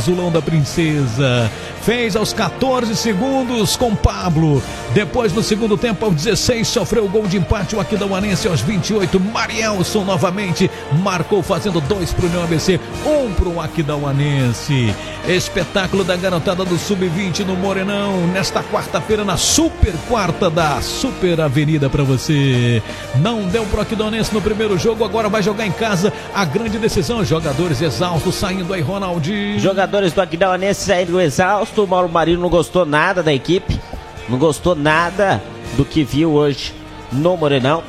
[0.00, 1.50] Azulão da Princesa.
[1.82, 4.62] Fez aos 14 segundos com Pablo.
[4.94, 7.76] Depois, no segundo tempo, aos 16, sofreu o gol de empate.
[7.76, 9.20] O Aquidauanense aos 28.
[9.20, 10.70] Marielson novamente
[11.02, 14.94] marcou, fazendo dois para o União ABC, um para o Aquidauanense.
[15.28, 18.26] Espetáculo da garotada do Sub-20 no Morenão.
[18.28, 22.82] Nesta quarta-feira, na super quarta da Super Avenida para você.
[23.16, 26.10] Não deu pro Aquidauanense no primeiro jogo, agora vai jogar em casa.
[26.34, 29.58] A grande decisão: jogadores exaustos saindo aí, Ronaldinho.
[29.90, 31.76] Jogadores do Aquidauanense saindo exaustos.
[31.76, 33.80] O Mauro Marinho não gostou nada da equipe.
[34.28, 35.42] Não gostou nada
[35.76, 36.72] do que viu hoje
[37.10, 37.82] no Morenão.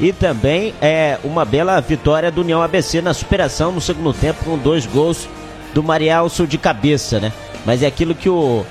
[0.00, 4.58] E também é uma bela vitória do União ABC na superação no segundo tempo com
[4.58, 5.28] dois gols
[5.72, 7.32] do Marielson de cabeça, né?
[7.64, 8.66] Mas é aquilo que o,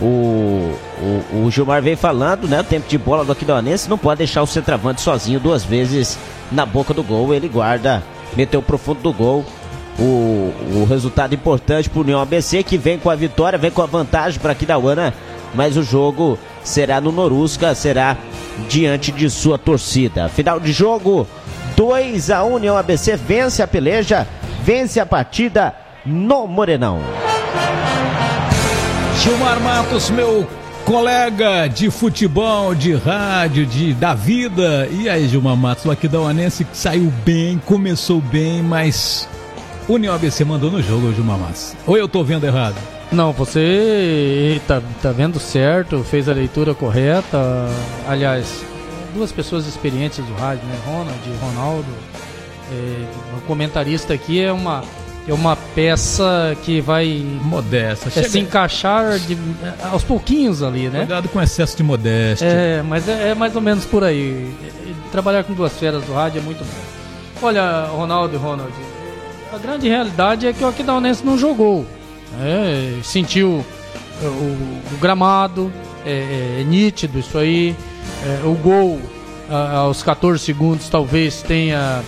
[0.00, 0.04] o,
[1.34, 2.60] o, o Gilmar vem falando, né?
[2.60, 6.16] O tempo de bola do Aquidauanense não pode deixar o centroavante sozinho duas vezes
[6.52, 7.34] na boca do gol.
[7.34, 8.04] Ele guarda,
[8.36, 9.44] meteu profundo do gol.
[9.98, 13.82] O, o resultado importante para o União ABC que vem com a vitória, vem com
[13.82, 15.12] a vantagem para Aquidauana,
[15.54, 18.16] mas o jogo será no Norusca, será
[18.68, 20.28] diante de sua torcida.
[20.28, 21.26] Final de jogo,
[21.76, 24.26] 2 a 1 União ABC vence a peleja,
[24.62, 25.74] vence a partida
[26.04, 27.00] no Morenão.
[29.22, 30.46] Gilmar Matos, meu
[30.84, 34.88] colega de futebol, de rádio, de da vida.
[34.90, 39.28] E aí, Gilmar Matos, o Aquidauanense saiu bem, começou bem, mas
[39.90, 41.74] União ABC mandou no jogo, Gilmar Matos.
[41.84, 42.76] Ou eu tô vendo errado?
[43.10, 47.38] Não, você tá, tá vendo certo, fez a leitura correta.
[48.06, 48.64] Aliás,
[49.12, 50.78] duas pessoas experientes do rádio, né?
[50.86, 51.88] Ronald e Ronaldo.
[52.72, 54.84] É, o comentarista aqui é uma
[55.28, 59.36] é uma peça que vai modesta é, se encaixar de,
[59.90, 61.00] aos pouquinhos ali, né?
[61.00, 62.46] Cuidado com excesso de modéstia.
[62.46, 64.54] É, mas é, é, mais ou menos por aí.
[65.10, 67.46] Trabalhar com duas feras do rádio é muito bom.
[67.46, 68.72] Olha, Ronaldo e Ronald,
[69.52, 71.86] a grande realidade é que o Aquidauanense não jogou.
[72.40, 73.64] É, sentiu
[74.22, 74.26] o,
[74.94, 75.72] o gramado,
[76.06, 77.74] é, é, nítido isso aí.
[78.24, 79.00] É, o gol
[79.48, 82.02] a, aos 14 segundos talvez tenha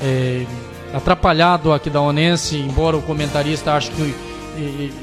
[0.00, 0.44] é,
[0.92, 4.14] atrapalhado o Aquidauanense, embora o comentarista ache que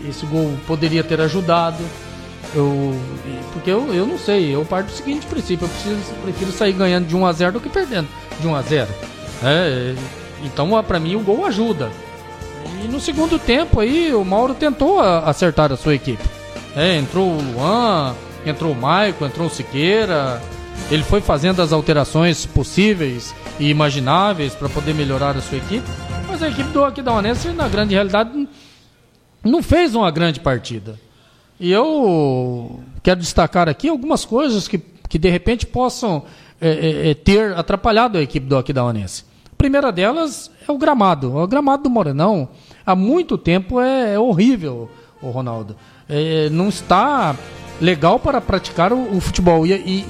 [0.10, 1.82] esse gol poderia ter ajudado.
[2.54, 2.96] Eu,
[3.54, 7.08] porque eu, eu não sei, eu parto do seguinte princípio, eu preciso, prefiro sair ganhando
[7.08, 8.08] de 1 a 0 do que perdendo
[8.40, 8.88] de 1 a 0.
[9.44, 9.96] É,
[10.44, 11.92] então, para mim, o gol ajuda.
[12.84, 16.24] E no segundo tempo aí, o Mauro tentou acertar a sua equipe.
[16.76, 18.14] É, entrou o Luan,
[18.46, 20.42] entrou o Maico, entrou o Siqueira.
[20.92, 25.88] Ele foi fazendo as alterações possíveis e imagináveis para poder melhorar a sua equipe.
[26.28, 28.48] Mas a equipe do Aquidauanense, na grande realidade,
[29.44, 31.00] não fez uma grande partida.
[31.60, 36.26] E eu quero destacar aqui algumas coisas que, que de repente possam
[36.60, 39.24] é, é, é ter atrapalhado a equipe do Aquidauanense.
[39.66, 41.36] Primeira delas é o gramado.
[41.36, 42.48] O gramado do Morenão,
[42.86, 44.88] há muito tempo, é, é horrível,
[45.20, 45.76] o Ronaldo.
[46.08, 47.36] É, não está
[47.82, 49.66] legal para praticar o, o futebol.
[49.66, 50.06] E, e,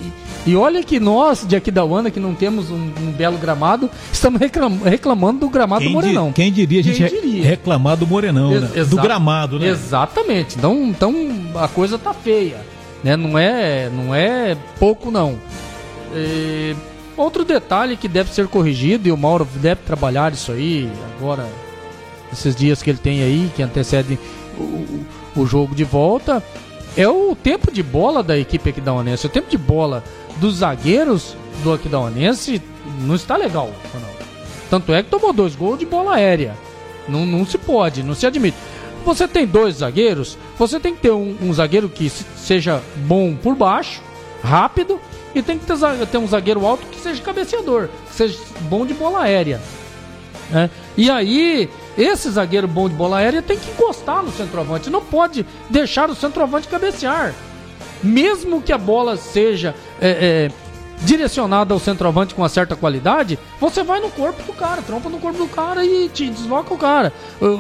[0.46, 4.78] e, olha que nós, de Aquidauana, que não temos um, um belo gramado, estamos reclam,
[4.84, 6.28] reclamando do gramado quem do Morenão.
[6.28, 7.44] Di, quem diria a gente quem diria?
[7.46, 8.84] reclamar do Morenão, né?
[8.84, 9.70] do gramado, né?
[9.70, 10.58] Exatamente.
[10.58, 11.16] Então, então
[11.56, 12.58] a coisa tá feia.
[13.02, 13.16] Né?
[13.16, 15.38] Não, é, não é pouco, não.
[16.14, 16.76] E,
[17.18, 21.48] outro detalhe que deve ser corrigido, e o Mauro deve trabalhar isso aí agora,
[22.32, 24.18] esses dias que ele tem aí, que antecedem
[24.58, 25.06] o,
[25.36, 26.44] o jogo de volta,
[26.98, 29.26] é o tempo de bola da equipe Aquidauanense.
[29.26, 30.04] O tempo de bola
[30.38, 32.62] dos zagueiros do Aquidauanense
[33.02, 33.70] não está legal.
[34.70, 36.56] Tanto é que tomou dois gols de bola aérea.
[37.08, 38.58] Não, não se pode, não se admite.
[39.06, 43.56] Você tem dois zagueiros, você tem que ter um, um zagueiro que seja bom por
[43.56, 44.02] baixo,
[44.46, 45.00] rápido,
[45.34, 45.76] e tem que ter,
[46.10, 49.60] ter, um zagueiro alto que seja cabeceador, que seja bom de bola aérea.
[50.50, 50.70] Né?
[50.96, 54.90] E aí, esse zagueiro bom de bola aérea tem que encostar no centroavante.
[54.90, 57.34] Não pode deixar o centroavante cabecear.
[58.04, 60.52] Mesmo que a bola seja é, é,
[61.02, 65.18] direcionada ao centroavante com uma certa qualidade, você vai no corpo do cara, trompa no
[65.18, 67.12] corpo do cara e te desloca o cara.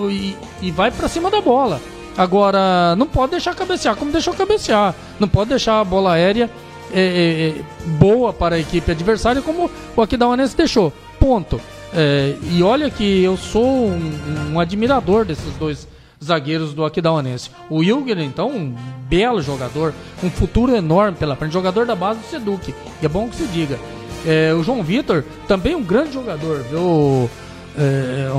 [0.09, 1.81] E, e vai para cima da bola.
[2.17, 4.96] Agora, não pode deixar cabecear como deixou cabecear.
[5.20, 6.49] Não pode deixar a bola aérea
[6.93, 10.91] é, é, boa para a equipe adversária como o Aquidauanense deixou.
[11.20, 11.59] Ponto.
[11.93, 15.87] É, e olha que eu sou um, um, admirador desses dois
[16.23, 17.49] zagueiros do Aquidauanense.
[17.70, 18.76] O Ilger, então, um
[19.08, 19.93] belo jogador,
[20.23, 22.73] um futuro enorme pela frente, jogador da base do Seduc.
[23.02, 23.79] E é bom que se diga.
[24.26, 27.29] É, o João Vitor, também um grande jogador, viu?
[27.78, 28.29] É,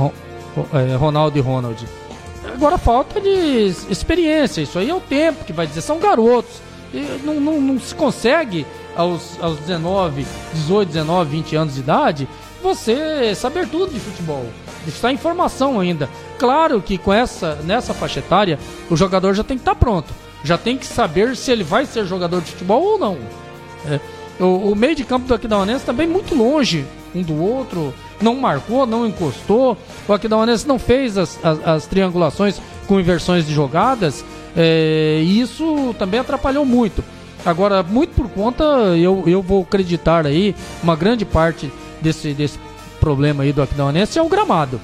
[0.73, 1.83] é, Ronaldo e Ronald.
[2.53, 6.66] Agora falta de experiência, isso aí é o tempo que vai dizer, são garotos.
[7.23, 12.27] Não, não, não, se consegue aos, aos 19, 18, 19, 20 anos de idade
[12.61, 14.45] você saber tudo de futebol.
[14.87, 16.09] está em formação ainda.
[16.39, 20.13] Claro que com essa nessa faixa etária, o jogador já tem que estar tá pronto.
[20.43, 23.17] Já tem que saber se ele vai ser jogador de futebol ou não.
[23.85, 23.99] É,
[24.39, 26.85] o, o, meio de campo do Aquidauanense também muito longe
[27.15, 29.77] um do outro, não marcou, não encostou.
[30.07, 34.23] O Aquidauanense não fez as, as, as triangulações com inversões de jogadas.
[34.57, 37.03] É, e isso também atrapalhou muito.
[37.45, 38.63] Agora, muito por conta,
[38.97, 41.71] eu, eu vou acreditar aí, uma grande parte
[42.01, 42.59] desse, desse
[42.99, 44.81] problema aí do Aquidauanense é o gramado.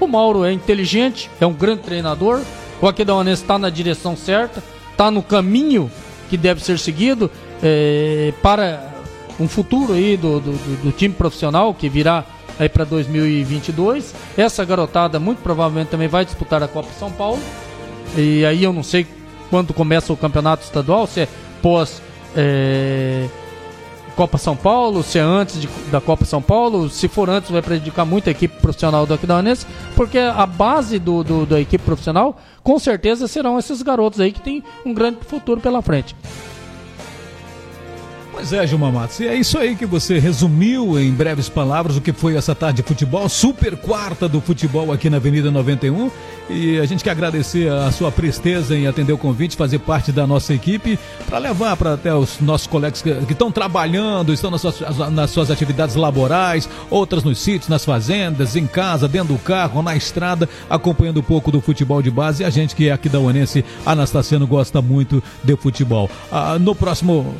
[0.00, 2.42] O Mauro é inteligente, é um grande treinador,
[2.82, 5.90] o Aquidauanense está na direção certa, está no caminho
[6.28, 7.30] que deve ser seguido
[7.62, 8.92] é, para
[9.38, 12.24] um futuro aí do, do, do time profissional que virá
[12.58, 14.14] aí para 2022.
[14.36, 17.40] Essa garotada muito provavelmente também vai disputar a Copa São Paulo.
[18.16, 19.06] E aí eu não sei
[19.50, 21.28] quando começa o campeonato estadual, se é
[21.62, 22.02] pós
[22.36, 23.28] é,
[24.16, 26.88] Copa São Paulo, se é antes de, da Copa São Paulo.
[26.88, 31.22] Se for antes, vai prejudicar muito a equipe profissional do Aquidauanense, porque a base do,
[31.22, 35.60] do, da equipe profissional, com certeza, serão esses garotos aí que tem um grande futuro
[35.60, 36.16] pela frente.
[38.36, 39.18] Pois é, Gilmar Matos.
[39.18, 42.82] E é isso aí que você resumiu em breves palavras o que foi essa tarde
[42.82, 46.10] de futebol, super quarta do futebol aqui na Avenida 91.
[46.50, 50.26] E a gente quer agradecer a sua presteza em atender o convite, fazer parte da
[50.26, 54.80] nossa equipe, para levar para até os nossos colegas que, estão trabalhando, estão nas suas,
[55.10, 59.96] nas suas atividades laborais, outras nos sítios, nas fazendas, em casa, dentro do carro, na
[59.96, 62.42] estrada, acompanhando um pouco do futebol de base.
[62.42, 66.10] E a gente que é aqui da Uanense, Anastaciano, gosta muito de futebol.
[66.30, 67.34] Ah, no próximo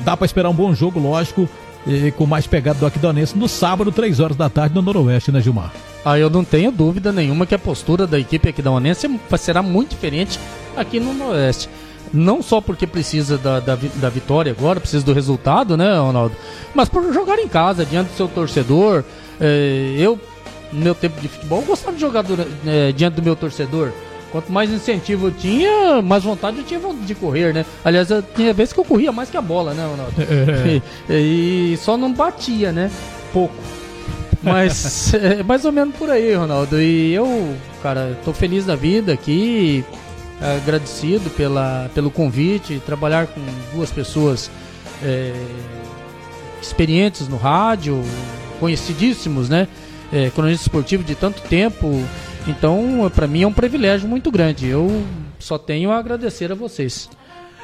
[0.00, 1.48] Dá para esperar um bom jogo, lógico,
[1.86, 5.40] e com mais pegada do Aquidonense no sábado, 3 horas da tarde, no Noroeste, né,
[5.40, 5.72] Gilmar?
[6.04, 9.08] Ah, eu não tenho dúvida nenhuma que a postura da equipe aquidauanense
[9.38, 10.38] será muito diferente
[10.76, 11.68] aqui no Noroeste.
[12.12, 16.36] Não só porque precisa da, da, da, vitória agora, precisa do resultado, né, Ronaldo?
[16.74, 19.02] Mas por jogar em casa, diante do seu torcedor.
[19.40, 20.18] É, eu,
[20.72, 22.24] no meu tempo de futebol, gostava de jogar
[22.64, 23.90] é, diante do meu torcedor.
[24.36, 27.64] Quanto mais incentivo eu tinha, mais vontade eu tinha de correr, né?
[27.82, 30.12] Aliás, eu, tinha vezes que eu corria mais que a bola, né, Ronaldo?
[30.20, 30.82] É.
[31.14, 32.90] E, e, só não batia, né?
[33.32, 33.54] Pouco.
[34.42, 36.78] Mas é mais ou menos por aí, Ronaldo.
[36.78, 39.82] E eu, cara, tô feliz da vida aqui,
[40.38, 43.40] agradecido pela, pelo convite, trabalhar com
[43.72, 44.50] duas pessoas
[45.02, 45.32] é,
[46.60, 48.02] experientes no rádio,
[48.60, 49.66] conhecidíssimos, né?
[50.12, 52.04] É, cronista esportivo de tanto tempo
[52.46, 54.68] então, para mim é um privilégio muito grande.
[54.68, 55.04] Eu
[55.38, 57.08] só tenho a agradecer a vocês.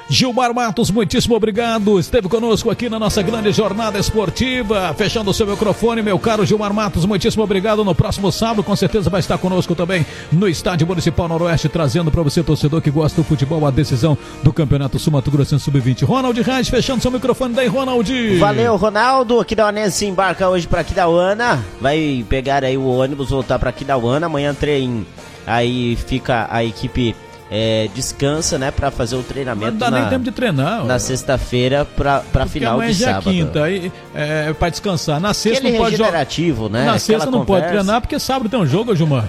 [0.08, 1.98] Gilmar Matos, muitíssimo obrigado.
[1.98, 4.94] Esteve conosco aqui na nossa grande jornada esportiva.
[4.94, 7.84] Fechando o seu microfone, meu caro Gilmar Matos, muitíssimo obrigado.
[7.84, 12.22] No próximo sábado, com certeza, vai estar conosco também no Estádio Municipal Noroeste, trazendo para
[12.22, 16.04] você, torcedor que gosta do futebol, a decisão do Campeonato Sul Grosso Sub-20.
[16.04, 18.38] Ronald Reis, fechando seu microfone daí, Ronald.
[18.38, 19.40] Valeu, Ronaldo.
[19.40, 21.64] Aquidauanense embarca hoje para Aquidauana.
[21.80, 24.26] Vai pegar aí o ônibus, voltar para Aquidauana.
[24.26, 25.06] Amanhã trem.
[25.46, 27.14] Aí fica a equipe
[27.54, 29.72] é, descansa, né, para fazer o treinamento.
[29.72, 30.86] Não dá na, nem tempo de treinar.
[30.86, 33.28] Na sexta-feira para para final de é sábado.
[33.28, 35.20] é quinta, aí é, para descansar.
[35.20, 36.26] Na sexta Aquele não pode jogar.
[36.70, 36.86] né?
[36.86, 37.66] Na sexta não conversa.
[37.66, 39.28] pode treinar porque sábado tem um jogo, Gilmar.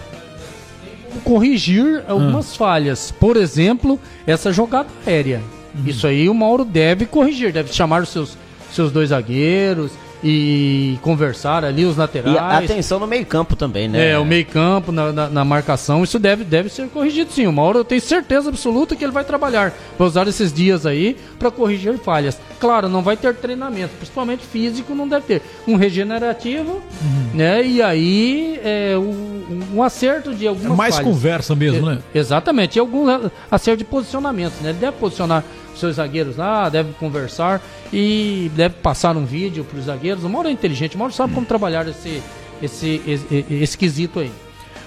[1.25, 2.55] Corrigir algumas hum.
[2.55, 3.11] falhas.
[3.11, 5.41] Por exemplo, essa jogada aérea.
[5.75, 5.83] Uhum.
[5.85, 8.37] Isso aí o Mauro deve corrigir, deve chamar os seus
[8.71, 9.91] seus dois zagueiros,
[10.23, 12.35] e conversar ali os laterais.
[12.35, 14.11] E atenção no meio-campo também, né?
[14.11, 17.45] É, o meio-campo na, na, na, marcação, isso deve, deve ser corrigido sim.
[17.45, 21.17] O Mauro eu tenho certeza absoluta que ele vai trabalhar, vai usar esses dias aí
[21.37, 22.39] para corrigir falhas.
[22.59, 25.41] Claro, não vai ter treinamento, principalmente físico, não deve ter.
[25.67, 27.29] Um regenerativo, uhum.
[27.33, 27.65] né?
[27.65, 31.11] E aí é, um, um acerto de algumas é mais falhas.
[31.11, 31.99] conversa mesmo, né?
[32.15, 33.05] Exatamente, e algum
[33.51, 34.69] acerto de posicionamento, né?
[34.69, 35.43] Ele deve posicionar
[35.75, 37.61] seus zagueiros lá, deve conversar
[37.91, 40.23] e deve passar um vídeo para os zagueiros.
[40.23, 42.21] O Mauro é inteligente, o Mauro sabe como trabalhar esse,
[42.61, 44.31] esse, esse, esse quesito aí.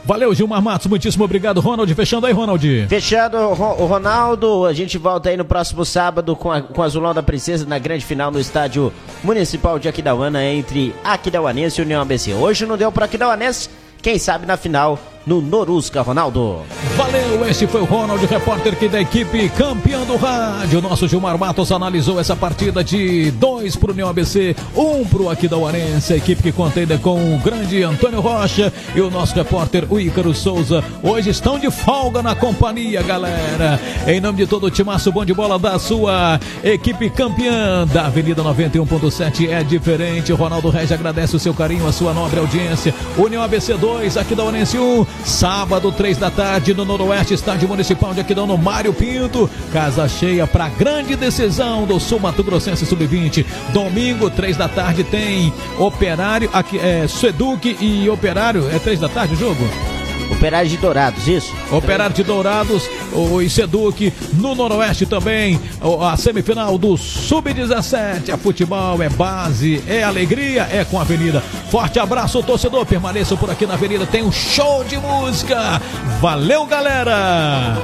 [0.06, 0.86] Valeu, Gilmar Matos.
[0.86, 1.92] Muitíssimo obrigado, Ronald.
[1.92, 2.86] Fechando aí, Ronald.
[2.88, 4.64] Fechando, o Ronaldo.
[4.64, 8.04] A gente volta aí no próximo sábado com, a, com Azulão da Princesa na grande
[8.04, 8.92] final no estádio
[9.24, 12.32] municipal de Aquidauana entre Aquidauanense e União ABC.
[12.34, 13.68] Hoje não deu para Aquidauanense,
[14.00, 14.96] quem sabe na final
[15.26, 16.62] no Norusca, Ronaldo.
[16.96, 20.80] Valeu, esse foi o Ronald, repórter aqui da equipe campeão do rádio.
[20.80, 25.28] Nosso Gilmar Matos analisou essa partida de dois para o União ABC, um para o
[25.28, 29.86] Aquidauanense, a equipe que conta ainda com o grande Antônio Rocha e o nosso repórter,
[29.90, 30.82] o Ícaro Souza.
[31.02, 33.80] Hoje estão de folga na companhia, galera.
[34.06, 38.42] Em nome de todo o timaço bom de bola da sua equipe campeã da Avenida
[38.42, 40.32] 91.7 é diferente.
[40.32, 42.94] Ronaldo Reis agradece o seu carinho, a sua nobre audiência.
[43.18, 45.06] União ABC 2, Aquidauanense 1.
[45.24, 49.50] Sábado, três da tarde, no Noroeste, Estádio Municipal de Aquidão, no Mário Pinto.
[49.72, 53.44] Casa cheia para grande decisão do Sul Mato Grossense Sub-20.
[53.72, 58.68] Domingo, três da tarde, tem Operário, aqui, é, Seduc e Operário.
[58.70, 59.95] É três da tarde o jogo?
[60.30, 61.54] Operário de Dourados, isso?
[61.70, 65.60] Operário de Dourados, o Iseduc, no Noroeste também,
[66.00, 68.28] a semifinal do Sub-17.
[68.28, 71.42] É futebol, é base, é alegria, é com a Avenida.
[71.70, 72.84] Forte abraço, torcedor.
[72.86, 75.80] Permaneçam por aqui na Avenida, tem um show de música.
[76.20, 77.76] Valeu, galera!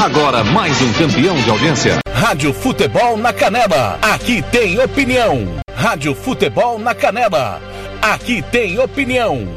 [0.00, 1.98] Agora mais um campeão de audiência.
[2.20, 3.98] Rádio Futebol na Canela.
[4.02, 5.58] Aqui tem opinião.
[5.74, 7.58] Rádio Futebol na Canela.
[8.02, 9.48] Aqui tem opinião.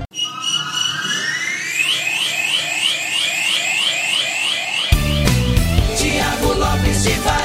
[5.98, 7.42] Tiago Lopes de.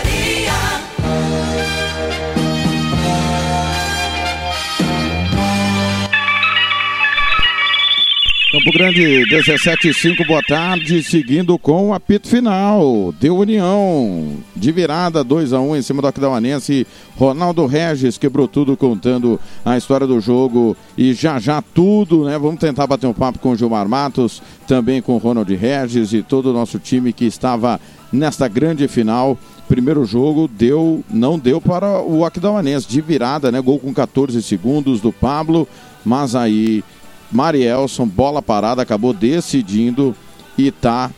[8.51, 13.13] Campo Grande 17 5, boa tarde, seguindo com o apito final.
[13.21, 16.87] Deu União de virada 2 a 1 em cima do Aquidauanense.
[17.15, 22.39] Ronaldo Regis quebrou tudo contando a história do jogo e já já tudo, né?
[22.39, 26.23] Vamos tentar bater um papo com o Gilmar Matos, também com o Ronald Regis e
[26.23, 27.79] todo o nosso time que estava
[28.11, 29.37] nesta grande final.
[29.69, 33.61] Primeiro jogo deu, não deu para o Aquidauanense de virada, né?
[33.61, 35.69] Gol com 14 segundos do Pablo,
[36.03, 36.83] mas aí
[37.31, 40.15] Marielson, bola parada, acabou decidindo
[40.57, 41.11] e tá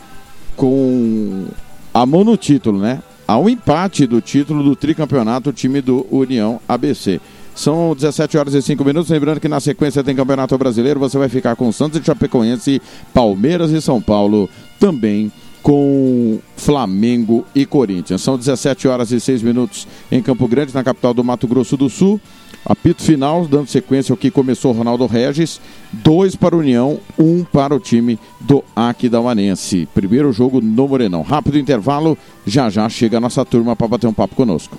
[0.57, 1.47] com
[1.93, 3.03] a mão no título, né?
[3.27, 7.21] Há um empate do título do tricampeonato, time do União ABC.
[7.55, 9.11] São 17 horas e 5 minutos.
[9.11, 10.99] Lembrando que na sequência tem Campeonato Brasileiro.
[10.99, 14.49] Você vai ficar com Santos e Chapecoense, Palmeiras e São Paulo.
[14.79, 15.31] Também
[15.63, 18.23] com Flamengo e Corinthians.
[18.23, 21.89] São 17 horas e 6 minutos em Campo Grande, na capital do Mato Grosso do
[21.89, 22.21] Sul.
[22.65, 25.61] Apito final, dando sequência ao que começou Ronaldo Regis.
[25.93, 29.89] Dois para a União, um para o time do Aquidauanense.
[29.95, 31.23] Primeiro jogo no Morenão.
[31.23, 34.79] Rápido intervalo, já já chega a nossa turma para bater um papo conosco.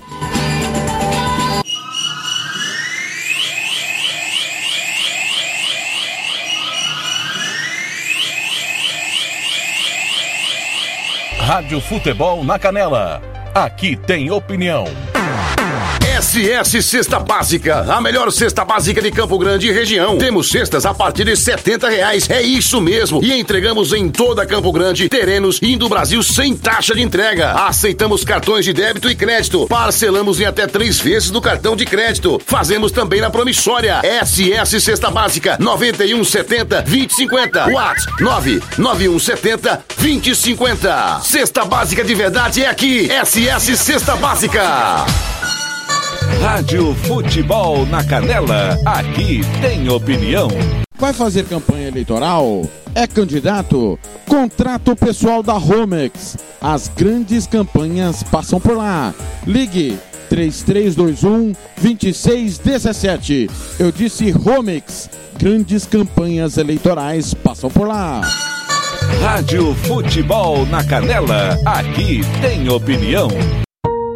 [11.52, 13.20] Rádio Futebol na Canela.
[13.54, 14.84] Aqui tem opinião.
[16.22, 20.16] SS Cesta Básica, a melhor cesta básica de Campo Grande e região.
[20.18, 23.20] Temos cestas a partir de setenta reais, é isso mesmo.
[23.24, 27.50] E entregamos em toda Campo Grande, terrenos e Brasil sem taxa de entrega.
[27.66, 29.66] Aceitamos cartões de débito e crédito.
[29.66, 32.40] Parcelamos em até três vezes no cartão de crédito.
[32.46, 34.00] Fazemos também na promissória.
[34.24, 37.66] SS Cesta Básica, 9170 2050.
[37.72, 41.20] WhatsApp 99170 2050.
[41.24, 43.08] Cesta Básica de verdade é aqui.
[43.24, 45.31] SS Cesta Básica.
[46.40, 48.78] Rádio Futebol na Canela.
[48.84, 50.48] Aqui tem opinião.
[50.98, 52.62] Vai fazer campanha eleitoral?
[52.94, 53.98] É candidato?
[54.26, 56.36] Contrato pessoal da Romex.
[56.60, 59.14] As grandes campanhas passam por lá.
[59.46, 59.98] Ligue
[60.28, 63.50] 3321 2617.
[63.78, 65.10] Eu disse Romex.
[65.38, 68.20] Grandes campanhas eleitorais passam por lá.
[69.20, 71.58] Rádio Futebol na Canela.
[71.66, 73.28] Aqui tem opinião.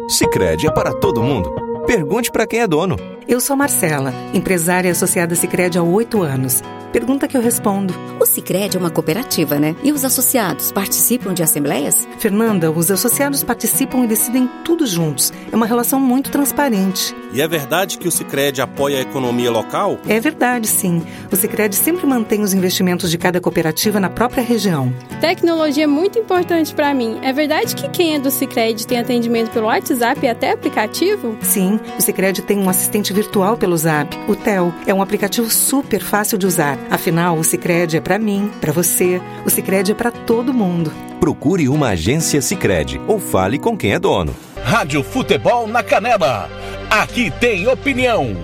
[0.07, 1.66] Sicredi é para todo mundo.
[1.87, 3.16] Pergunte para quem é dono.
[3.27, 6.63] Eu sou Marcela, empresária associada Sicredi há oito anos.
[6.93, 7.93] Pergunta que eu respondo.
[8.19, 9.75] O Sicredi é uma cooperativa, né?
[9.83, 12.07] E os associados participam de assembleias?
[12.17, 15.33] Fernanda, os associados participam e decidem tudo juntos.
[15.51, 17.13] É uma relação muito transparente.
[17.33, 19.99] E é verdade que o Sicredi apoia a economia local?
[20.07, 21.03] É verdade, sim.
[21.29, 24.91] O Sicredi sempre mantém os investimentos de cada cooperativa na própria região.
[25.19, 27.19] Tecnologia é muito importante para mim.
[27.21, 31.37] É verdade que quem é do Sicredi tem atendimento pelo WhatsApp e até aplicativo?
[31.41, 34.71] Sim, o Sicredi tem um assistente virtual pelo Zap, o Tel.
[34.85, 36.77] É um aplicativo super fácil de usar.
[36.87, 39.19] Afinal, o Sicredi é para mim, para você.
[39.43, 40.91] O Sicredi é para todo mundo.
[41.19, 44.35] Procure uma agência Sicredi ou fale com quem é dono.
[44.63, 46.47] Rádio Futebol na Canela.
[46.91, 48.37] Aqui tem opinião.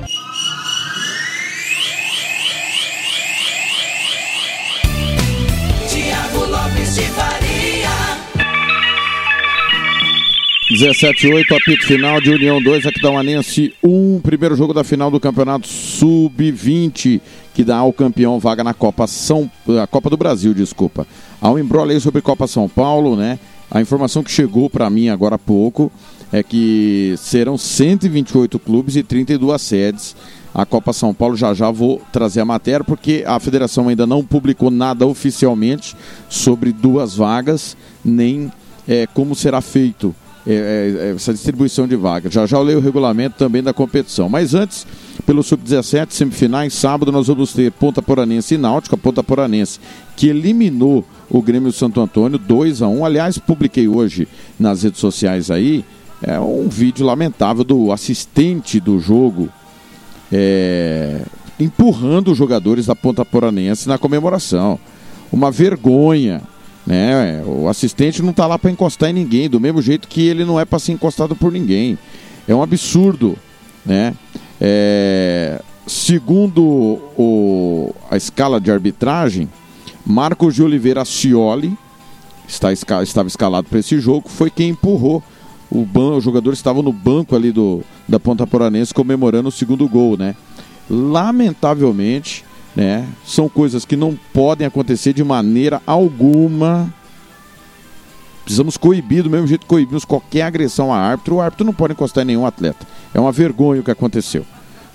[5.87, 7.42] Tiago Lopes de Faria.
[10.73, 17.21] 17-8, apito final de União 2, Aquidauanense 1, primeiro jogo da final do Campeonato Sub-20,
[17.53, 21.05] que dá ao campeão vaga na Copa São a Copa do Brasil, desculpa.
[21.39, 23.37] Há um embrolho aí sobre Copa São Paulo, né?
[23.69, 25.91] A informação que chegou para mim agora há pouco
[26.31, 30.15] é que serão 128 clubes e 32 sedes.
[30.55, 34.25] A Copa São Paulo já já vou trazer a matéria, porque a federação ainda não
[34.25, 35.95] publicou nada oficialmente
[36.27, 38.51] sobre duas vagas, nem
[38.87, 42.33] é, como será feito é, é, essa distribuição de vagas.
[42.33, 44.27] Já já eu leio o regulamento também da competição.
[44.27, 44.85] Mas antes,
[45.25, 46.73] pelo Sub-17, semifinais.
[46.73, 48.97] Sábado nós vamos ter Ponta Poranense e Náutica.
[48.97, 49.79] Ponta Poranense
[50.15, 54.27] que eliminou o Grêmio Santo Antônio 2 a 1 Aliás, publiquei hoje
[54.59, 55.83] nas redes sociais aí
[56.21, 59.49] é um vídeo lamentável do assistente do jogo
[60.31, 61.21] é,
[61.59, 64.79] empurrando os jogadores da Ponta Poranense na comemoração.
[65.31, 66.41] Uma vergonha.
[66.85, 67.41] Né?
[67.45, 70.59] O assistente não está lá para encostar em ninguém, do mesmo jeito que ele não
[70.59, 71.97] é para ser encostado por ninguém.
[72.47, 73.37] É um absurdo.
[73.85, 74.13] Né?
[74.59, 76.61] É, segundo
[77.17, 79.49] o, a escala de arbitragem,
[80.05, 81.77] Marcos de Oliveira Cioli,
[82.47, 85.23] está, estava escalado para esse jogo, foi quem empurrou
[85.73, 89.87] o, ban, os jogadores estavam no banco ali do, da Ponta Poranense comemorando o segundo
[89.87, 90.35] gol, né?
[90.87, 92.45] Lamentavelmente,
[92.75, 93.07] né?
[93.25, 96.93] São coisas que não podem acontecer de maneira alguma.
[98.43, 101.35] Precisamos coibir, do mesmo jeito que coibimos qualquer agressão a árbitro.
[101.35, 102.85] O árbitro não pode encostar em nenhum atleta.
[103.13, 104.45] É uma vergonha o que aconteceu.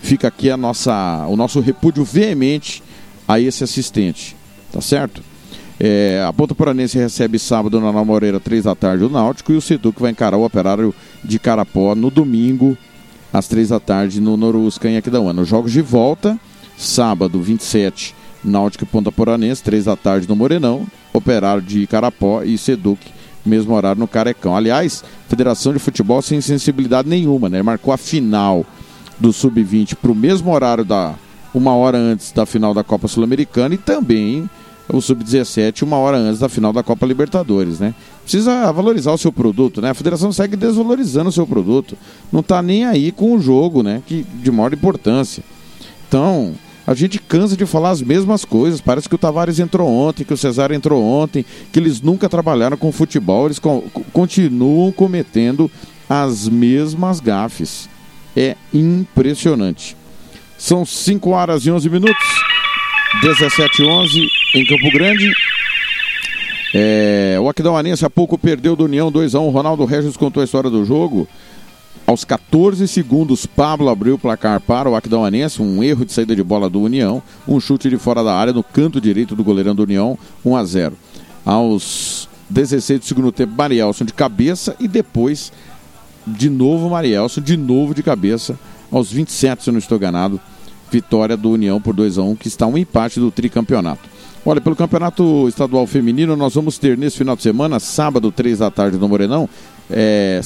[0.01, 2.83] Fica aqui a nossa, o nosso repúdio veemente
[3.27, 4.37] a esse assistente.
[4.71, 5.23] Tá certo?
[5.81, 9.53] É, a Ponta Poranense recebe sábado na Moreira, 3 da tarde, o Náutico.
[9.53, 10.95] E o Seduc vai encarar o Operário
[11.25, 12.77] de Carapó no domingo,
[13.33, 15.43] às 3 da tarde, no Norusca, em Aquidauana.
[15.43, 16.39] Os jogos de volta,
[16.79, 20.87] sábado, 27, Náutico e Ponta Poranense, 3 da tarde no Morenão.
[21.13, 23.01] Operário de Carapó e Seduc,
[23.45, 24.57] mesmo horário no Carecão.
[24.57, 27.63] Aliás, Federação de Futebol sem sensibilidade nenhuma, né?
[27.63, 28.65] Marcou a final
[29.19, 31.15] do Sub-20 para o mesmo horário da
[31.53, 34.49] uma hora antes da final da Copa Sul-Americana e também
[34.93, 37.95] o Sub-17 uma hora antes da final da Copa Libertadores, né?
[38.23, 39.91] Precisa valorizar o seu produto, né?
[39.91, 41.97] A federação segue desvalorizando o seu produto.
[42.31, 44.03] Não está nem aí com o jogo, né?
[44.07, 45.43] Que, de maior importância.
[46.07, 46.55] Então,
[46.89, 48.81] a gente cansa de falar as mesmas coisas.
[48.81, 52.79] Parece que o Tavares entrou ontem, que o Cesar entrou ontem, que eles nunca trabalharam
[52.79, 55.71] com futebol, eles co continuam cometendo
[56.09, 57.91] as mesmas gafes.
[58.35, 59.95] É impressionante.
[60.57, 62.27] São 5 horas e 11 minutos.
[63.21, 65.31] 17 11 em Campo Grande.
[66.75, 69.39] É, o Aquidauanense há pouco perdeu do União 2x1.
[69.39, 69.51] Um.
[69.51, 71.29] Ronaldo Regis contou a história do jogo.
[72.09, 75.61] Aos 14 segundos, Pablo abriu o placar para o Aquidauanense.
[75.61, 77.23] Um erro de saída de bola do União.
[77.47, 80.19] Um chute de fora da área no canto direito do goleirão do União.
[80.43, 80.97] 1 a 0
[81.45, 84.75] Aos 16 do segundo tempo, Marielson de cabeça.
[84.81, 85.53] E depois,
[86.27, 88.59] de novo, Marielson, de novo de cabeça.
[88.91, 90.41] Aos 27, se eu não estou enganado
[90.91, 94.09] vitória do União por 2 a 1 que está um empate do tricampeonato.
[94.47, 98.71] Olha, pelo Campeonato Estadual Feminino, nós vamos ter nesse final de semana, sábado, 3 da
[98.71, 99.47] tarde no Morenão,
[99.91, 100.41] é,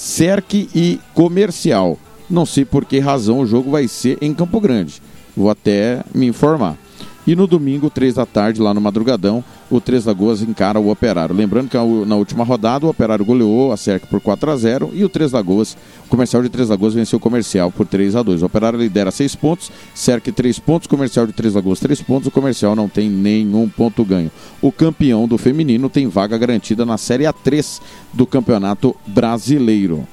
[0.74, 1.98] e Comercial.
[2.28, 5.02] Não sei por que razão o jogo vai ser em Campo Grande.
[5.36, 6.76] Vou até me informar.
[7.24, 11.34] E no domingo, 3 da tarde, lá no Madrugadão, o Três Lagoas encara o Operário.
[11.34, 15.04] Lembrando que na última rodada o Operário goleou a Cerc por 4 a 0 e
[15.04, 18.42] o Três Lagoas, o comercial de Três Lagoas venceu o comercial por 3 a 2
[18.42, 22.30] O Operário lidera 6 pontos, Cerc 3 pontos, comercial de Três Lagoas 3 pontos, o
[22.30, 24.30] comercial não tem nenhum ponto ganho.
[24.60, 27.80] O campeão do feminino tem vaga garantida na Série A3
[28.12, 30.06] do Campeonato Brasileiro.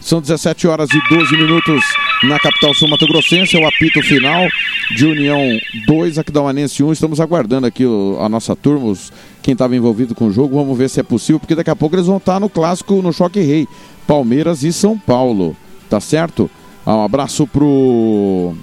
[0.00, 1.84] São 17 horas e 12 minutos
[2.24, 3.54] na capital sul Mato Grossense.
[3.54, 4.48] É o apito final
[4.96, 5.38] de União
[5.86, 6.92] 2, Aquidauanense 1.
[6.92, 7.84] Estamos aguardando aqui
[8.18, 10.56] a nossa turma, os, quem estava envolvido com o jogo.
[10.56, 13.12] Vamos ver se é possível, porque daqui a pouco eles vão estar no clássico, no
[13.12, 13.68] Choque Rei.
[14.06, 15.54] Palmeiras e São Paulo.
[15.88, 16.50] Tá certo?
[16.86, 18.54] Um abraço pro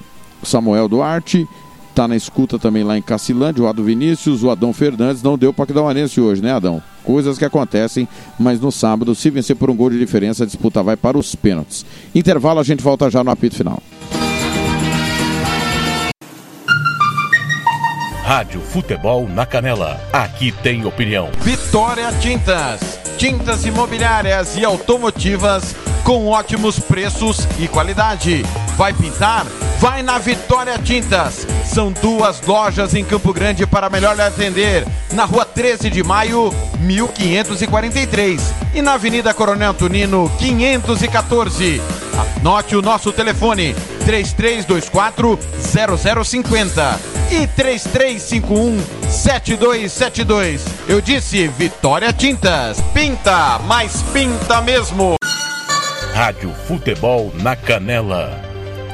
[0.41, 1.47] Samuel Duarte.
[1.97, 5.23] Tá na escuta também lá em Cacilândia, o Ado Vinícius, o Adão Fernandes.
[5.23, 6.79] Não deu para Aquidauanense hoje, né, Adão?
[7.03, 8.07] coisas que acontecem,
[8.37, 11.33] mas no sábado, se vencer por um gol de diferença, a disputa vai para os
[11.33, 11.83] pênaltis.
[12.13, 13.81] Intervalo, a gente volta já no apito final.
[18.23, 19.99] Rádio Futebol na Canela.
[20.13, 21.29] Aqui tem opinião.
[21.41, 22.99] Vitória Tintas.
[23.17, 28.43] Tintas imobiliárias e automotivas com ótimos preços e qualidade.
[28.77, 29.43] Vai pintar?
[29.79, 31.47] Vai na Vitória Tintas.
[31.65, 34.87] São duas lojas em Campo Grande para melhor lhe atender.
[35.13, 38.53] Na rua 13 de maio, 1543.
[38.75, 41.81] E na Avenida Coronel Tunino, 514.
[42.37, 45.39] Anote o nosso telefone: 3324
[46.23, 46.99] 0050
[47.31, 50.63] e 3351 7272.
[50.87, 52.79] Eu disse Vitória Tintas.
[52.93, 55.15] Pinta, mas pinta mesmo.
[56.13, 58.46] Rádio Futebol na Canela.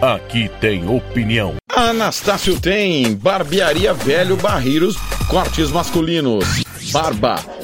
[0.04, 1.56] Aqui tem opinião.
[1.74, 4.98] Anastácio tem barbearia velho barreiros
[5.30, 6.44] cortes masculinos.
[6.92, 7.40] Barba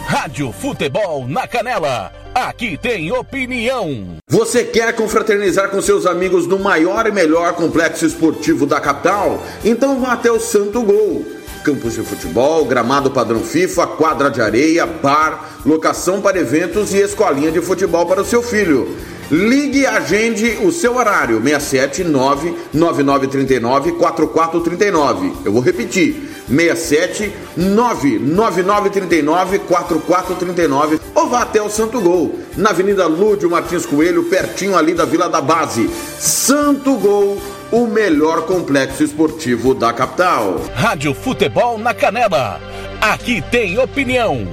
[0.06, 2.12] Rádio Futebol na Canela.
[2.36, 4.18] Aqui tem opinião.
[4.28, 9.44] Você quer confraternizar com seus amigos no maior e melhor complexo esportivo da capital?
[9.64, 11.26] Então vá até o Santo Gol.
[11.64, 17.52] Campos de futebol, gramado padrão FIFA, quadra de areia, bar, locação para eventos e escolinha
[17.52, 18.96] de futebol para o seu filho.
[19.32, 25.34] Ligue e agende o seu horário, 679 9939 4439.
[25.46, 33.50] Eu vou repetir, 67 99939 4439 ou vá até o Santo Gol, na Avenida Lúdio
[33.50, 35.90] Martins Coelho, pertinho ali da Vila da Base.
[36.20, 40.60] Santo Gol, o melhor complexo esportivo da capital.
[40.76, 42.60] Rádio Futebol na Canela.
[43.02, 44.48] Aqui tem opinião.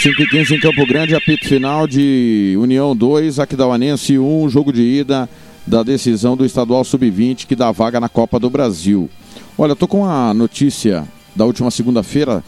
[0.00, 4.80] 5 e 15 em Campo Grande, apito final de União 2, Aquidauanense 1, jogo de
[4.80, 5.28] ida
[5.66, 9.10] da decisão do Estadual Sub-20 que dá vaga na Copa do Brasil.
[9.58, 12.44] Olha, eu tô com a notícia da última segunda-feira,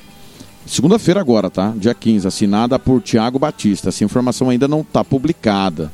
[0.64, 1.74] segunda-feira agora, tá?
[1.76, 3.88] Dia 15, assinada por Tiago Batista.
[3.88, 5.90] Essa informação ainda não está publicada,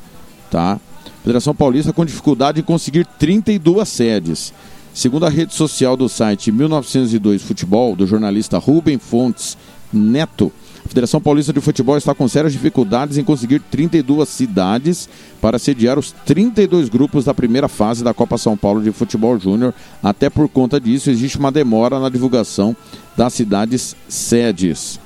[0.51, 0.79] tá?
[1.23, 4.53] Federação Paulista com dificuldade em conseguir 32 sedes.
[4.93, 9.57] Segundo a rede social do site 1902 Futebol, do jornalista Rubem Fontes
[9.91, 10.51] Neto,
[10.87, 15.09] a Federação Paulista de Futebol está com sérias dificuldades em conseguir 32 cidades
[15.41, 19.73] para sediar os 32 grupos da primeira fase da Copa São Paulo de Futebol Júnior.
[20.01, 22.75] Até por conta disso, existe uma demora na divulgação
[23.17, 24.97] das cidades sedes.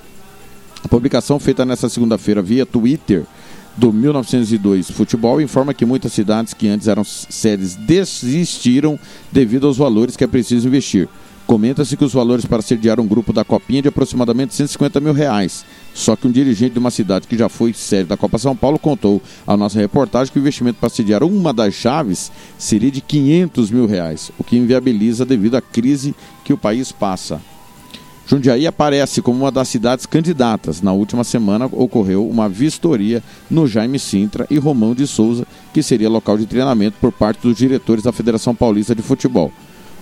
[0.83, 3.25] A publicação feita nesta segunda-feira via Twitter
[3.75, 8.99] do 1902 Futebol informa que muitas cidades que antes eram sedes desistiram
[9.31, 11.09] devido aos valores que é preciso investir.
[11.47, 15.13] Comenta-se que os valores para sediar um grupo da Copinha é de aproximadamente 150 mil
[15.13, 15.65] reais.
[15.93, 18.79] Só que um dirigente de uma cidade que já foi sede da Copa São Paulo
[18.79, 23.71] contou à nossa reportagem que o investimento para sediar uma das chaves seria de 500
[23.71, 27.41] mil reais, o que inviabiliza devido à crise que o país passa.
[28.31, 30.81] Jundiaí aparece como uma das cidades candidatas.
[30.81, 36.07] Na última semana ocorreu uma vistoria no Jaime Sintra e Romão de Souza, que seria
[36.07, 39.51] local de treinamento por parte dos diretores da Federação Paulista de Futebol.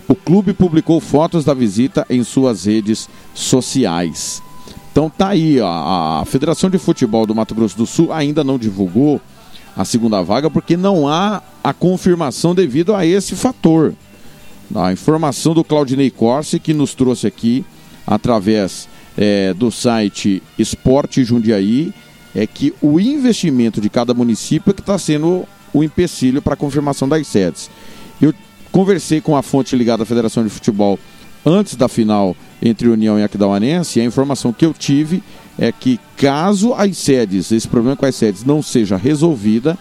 [0.09, 4.41] O clube publicou fotos da visita em suas redes sociais.
[4.91, 8.57] Então tá aí, ó, a Federação de Futebol do Mato Grosso do Sul ainda não
[8.57, 9.21] divulgou
[9.77, 13.93] a segunda vaga porque não há a confirmação devido a esse fator.
[14.73, 17.63] A informação do Claudinei Corsi que nos trouxe aqui
[18.05, 21.93] através é, do site Esporte Jundiaí
[22.35, 26.57] é que o investimento de cada município é que está sendo o empecilho para a
[26.57, 27.69] confirmação das sedes.
[28.71, 30.99] Conversei com a fonte ligada à Federação de Futebol
[31.45, 35.23] antes da final entre União e Aquidauanense e a informação que eu tive
[35.57, 39.77] é que caso as sedes, esse problema com as sedes não seja resolvida,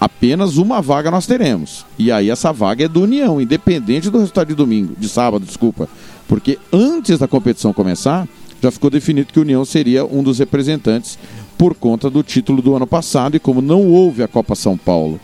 [0.00, 1.86] apenas uma vaga nós teremos.
[1.98, 5.88] E aí essa vaga é do União, independente do resultado de domingo, de sábado, desculpa.
[6.26, 8.26] Porque antes da competição começar,
[8.62, 11.18] já ficou definido que a União seria um dos representantes
[11.56, 15.20] por conta do título do ano passado e como não houve a Copa São Paulo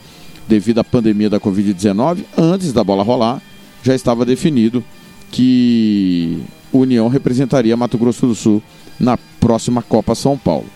[0.48, 3.40] devido à pandemia da Covid-19, antes da bola rolar,
[3.82, 4.82] já estava definido
[5.30, 6.38] que
[6.72, 8.62] União representaria Mato Grosso do Sul
[8.98, 10.66] na próxima Copa São Paulo.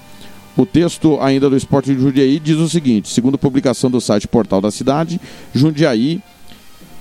[0.57, 4.61] O texto ainda do Esporte de Jundiaí diz o seguinte: segundo publicação do site Portal
[4.61, 5.19] da Cidade,
[5.55, 6.21] Jundiaí,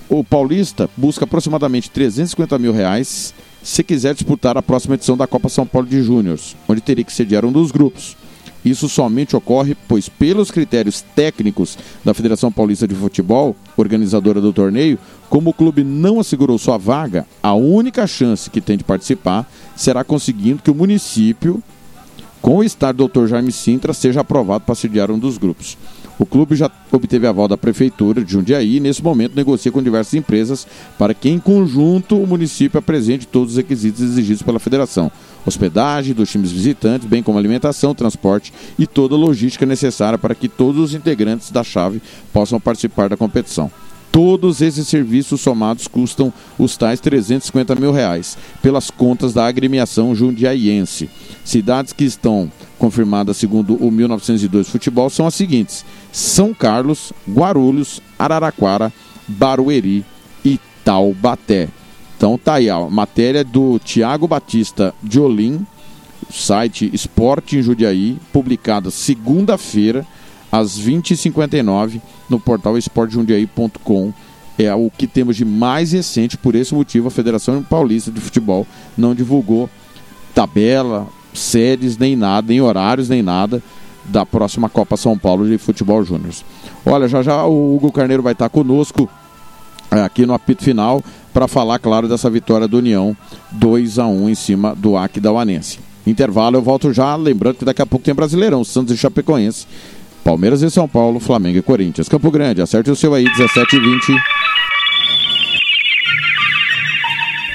[0.07, 5.49] o paulista busca aproximadamente 350 mil reais se quiser disputar a próxima edição da Copa
[5.49, 8.17] São Paulo de Júniors, onde teria que sediar um dos grupos.
[8.63, 14.99] Isso somente ocorre pois, pelos critérios técnicos da Federação Paulista de Futebol, organizadora do torneio,
[15.29, 20.03] como o clube não assegurou sua vaga, a única chance que tem de participar será
[20.03, 21.61] conseguindo que o município,
[22.41, 23.27] com o estádio Dr.
[23.27, 25.77] Jaime Sintra, seja aprovado para sediar um dos grupos.
[26.21, 30.13] O clube já obteve aval da Prefeitura de Jundiaí e, nesse momento, negocia com diversas
[30.13, 35.11] empresas para que, em conjunto, o município apresente todos os requisitos exigidos pela Federação.
[35.45, 40.47] Hospedagem dos times visitantes, bem como alimentação, transporte e toda a logística necessária para que
[40.47, 42.01] todos os integrantes da chave
[42.31, 43.71] possam participar da competição.
[44.11, 51.09] Todos esses serviços somados custam os tais 350 mil reais, pelas contas da agremiação jundiaiense.
[51.45, 58.91] Cidades que estão confirmadas segundo o 1902 Futebol são as seguintes: São Carlos, Guarulhos, Araraquara,
[59.27, 60.05] Barueri
[60.43, 61.69] e Taubaté.
[62.21, 65.65] Então tá aí a matéria do Tiago Batista de Olim,
[66.29, 70.05] site Esporte em Judiaí, publicada segunda-feira,
[70.51, 74.13] às 20h59, no portal esportejundiaí.com.
[74.55, 78.67] É o que temos de mais recente, por esse motivo a Federação Paulista de Futebol
[78.95, 79.67] não divulgou
[80.31, 83.63] tabela, sedes, nem nada, nem horários, nem nada
[84.05, 86.35] da próxima Copa São Paulo de Futebol Júnior.
[86.85, 89.09] Olha, já já o Hugo Carneiro vai estar conosco
[89.89, 93.15] é, aqui no apito final para falar, claro, dessa vitória do União
[93.51, 95.79] 2 a 1 em cima do Aquidauanense.
[96.05, 99.67] Intervalo, eu volto já, lembrando que daqui a pouco tem Brasileirão, Santos e Chapecoense,
[100.23, 102.09] Palmeiras e São Paulo, Flamengo e Corinthians.
[102.09, 104.15] Campo Grande, acerte o seu aí, 17 e 20.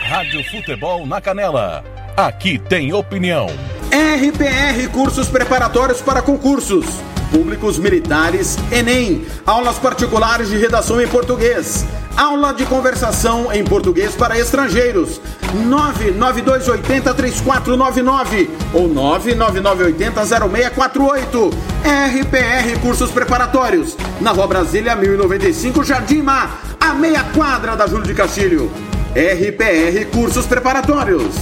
[0.09, 1.85] Rádio Futebol na Canela.
[2.17, 3.47] Aqui tem opinião.
[3.91, 6.87] RPR Cursos Preparatórios para Concursos.
[7.31, 9.27] Públicos Militares, Enem.
[9.45, 11.85] Aulas particulares de redação em português.
[12.17, 15.21] Aula de conversação em português para estrangeiros.
[15.69, 21.53] 992803499 ou 999800648.
[21.85, 23.97] RPR Cursos Preparatórios.
[24.21, 28.73] Na Rua Brasília 1095, Jardim Mar, a meia quadra da Júlio de Castilho.
[29.15, 31.35] RPR Cursos Preparatórios.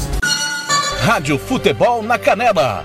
[1.01, 2.85] Rádio Futebol na Canela.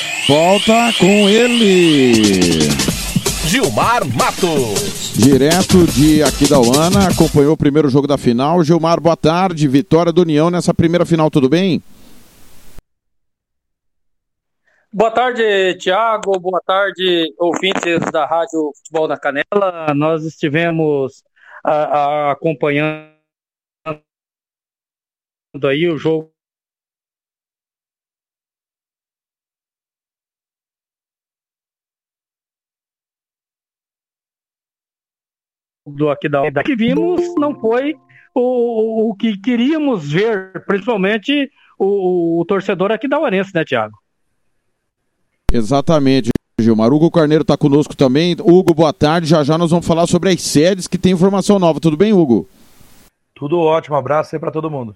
[0.31, 2.61] volta com ele.
[3.49, 5.11] Gilmar Matos.
[5.13, 8.63] Direto de Aquidauana, acompanhou o primeiro jogo da final.
[8.63, 9.67] Gilmar, boa tarde.
[9.67, 11.83] Vitória do União nessa primeira final, tudo bem?
[14.93, 16.39] Boa tarde, Tiago.
[16.39, 19.93] Boa tarde, ouvintes da Rádio Futebol na Canela.
[19.93, 21.25] Nós estivemos
[21.61, 23.11] a, a, acompanhando
[25.65, 26.30] aí o jogo
[35.85, 37.95] do aqui da da que vimos não foi
[38.33, 43.97] o, o que queríamos ver, principalmente o, o torcedor aqui da Uarense, né, Tiago?
[45.51, 46.29] Exatamente.
[46.59, 46.93] Gilmar.
[46.93, 48.35] Hugo Carneiro está conosco também.
[48.39, 49.27] Hugo, boa tarde.
[49.27, 51.79] Já já nós vamos falar sobre as sedes que tem informação nova.
[51.79, 52.47] Tudo bem, Hugo?
[53.33, 53.95] Tudo ótimo.
[53.95, 54.95] Abraço aí para todo mundo.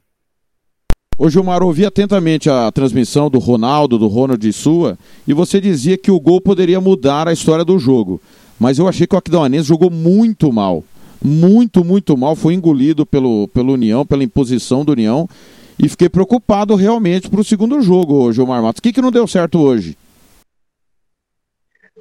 [1.18, 5.98] Ô Gilmar, ouvi atentamente a transmissão do Ronaldo, do Ronald e sua, e você dizia
[5.98, 8.22] que o gol poderia mudar a história do jogo
[8.60, 10.84] mas eu achei que o Aquidauanense jogou muito mal.
[11.24, 12.36] Muito, muito mal.
[12.36, 15.28] Foi engolido pelo, pelo União, pela imposição do União.
[15.78, 18.80] E fiquei preocupado realmente para o segundo jogo, Gilmar Matos.
[18.80, 19.98] O que, que não deu certo hoje?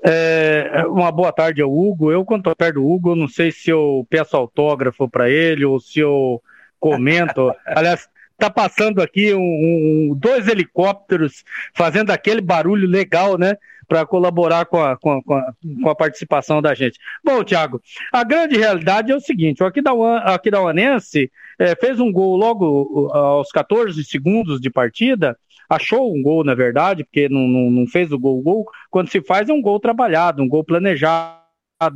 [0.07, 2.13] É, uma boa tarde ao Hugo.
[2.13, 5.65] Eu, quando estou perto do Hugo, eu não sei se eu peço autógrafo para ele
[5.65, 6.43] ou se eu
[6.79, 7.51] comento.
[7.67, 8.07] Aliás,
[8.39, 13.57] tá passando aqui um, um, dois helicópteros fazendo aquele barulho legal, né?
[13.95, 16.99] Para colaborar com a, com, a, com a, participação da gente.
[17.23, 17.81] Bom, Thiago,
[18.13, 24.03] a grande realidade é o seguinte: o Aquidauanense é, fez um gol logo aos 14
[24.03, 25.39] segundos de partida,
[25.71, 28.67] achou um gol, na verdade, porque não, não, não fez o gol, gol.
[28.91, 31.39] Quando se faz é um gol trabalhado, um gol planejado,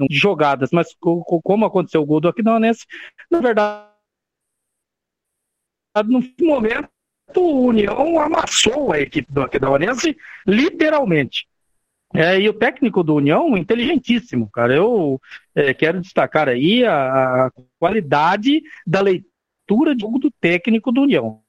[0.09, 2.87] de jogadas, mas como aconteceu o gol do Aquidauanense,
[3.29, 3.89] na verdade,
[6.07, 6.89] no momento,
[7.37, 11.49] o União amassou a equipe do Aquidauanense, literalmente.
[12.15, 14.75] É, e o técnico do União, inteligentíssimo, cara.
[14.75, 15.21] Eu
[15.55, 21.43] é, quero destacar aí a, a, qualidade da leitura de jogo do técnico do União.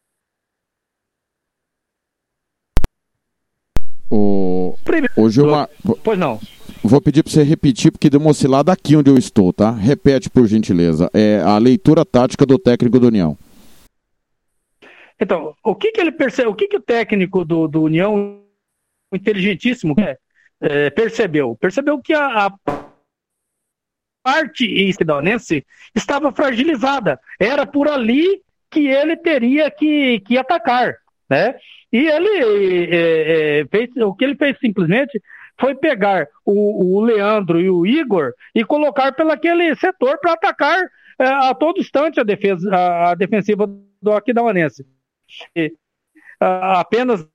[4.12, 5.70] O, Primeiro, o Gilmar,
[6.04, 6.40] Pois não.
[6.84, 9.72] vou pedir para você repetir, porque deu uma oscilada aqui onde eu estou, tá?
[9.72, 11.10] Repete, por gentileza.
[11.14, 13.38] É a leitura tática do técnico do União.
[15.20, 18.42] Então, o que, que ele percebe, o que, que o técnico do, do União,
[19.14, 20.18] inteligentíssimo, é,
[20.62, 21.56] é, percebeu?
[21.56, 22.52] Percebeu que a, a
[24.24, 27.20] parte estadunidense estava fragilizada.
[27.40, 30.96] Era por ali que ele teria que, que atacar,
[31.30, 31.56] né?
[31.92, 35.20] E ele é, é, fez, o que ele fez simplesmente
[35.60, 40.80] foi pegar o, o Leandro e o Igor e colocar pelaquele setor para atacar
[41.20, 43.68] é, a todo instante a defesa a, a defensiva
[44.02, 44.86] do Aquidauanense.
[45.56, 45.74] E,
[46.40, 47.28] a, apenas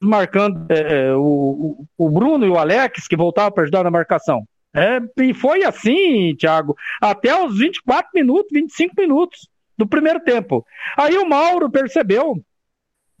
[0.00, 4.46] marcando é, o, o Bruno e o Alex que voltavam para ajudar na marcação.
[4.72, 10.64] É, e foi assim, Thiago, até os 24 minutos, 25 minutos do primeiro tempo.
[10.96, 12.42] Aí o Mauro percebeu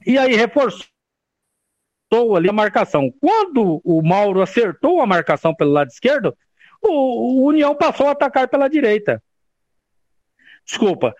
[0.06, 0.86] e aí reforçou
[2.36, 3.12] ali a marcação.
[3.20, 6.36] Quando o Mauro acertou a marcação pelo lado esquerdo,
[6.80, 9.22] o, o União passou a atacar pela direita.
[10.64, 11.14] Desculpa.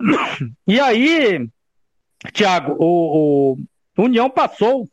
[0.68, 1.48] E aí,
[2.32, 3.56] Thiago, o,
[3.96, 4.88] o União passou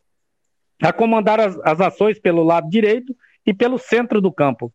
[0.83, 3.15] a comandar as, as ações pelo lado direito
[3.45, 4.73] e pelo centro do campo.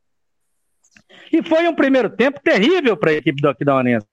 [1.31, 4.07] E foi um primeiro tempo terrível para a equipe do Aquidauanense.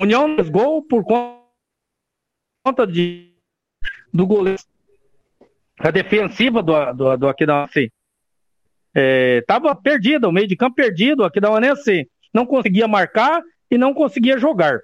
[0.00, 3.32] União fez gol por conta de,
[4.12, 4.62] do goleiro.
[5.78, 7.90] A defensiva do, do, do Aquidauanense
[8.94, 11.22] estava é, perdida, o meio de campo perdido.
[11.22, 14.80] O Aquidauanense não conseguia marcar e não conseguia jogar.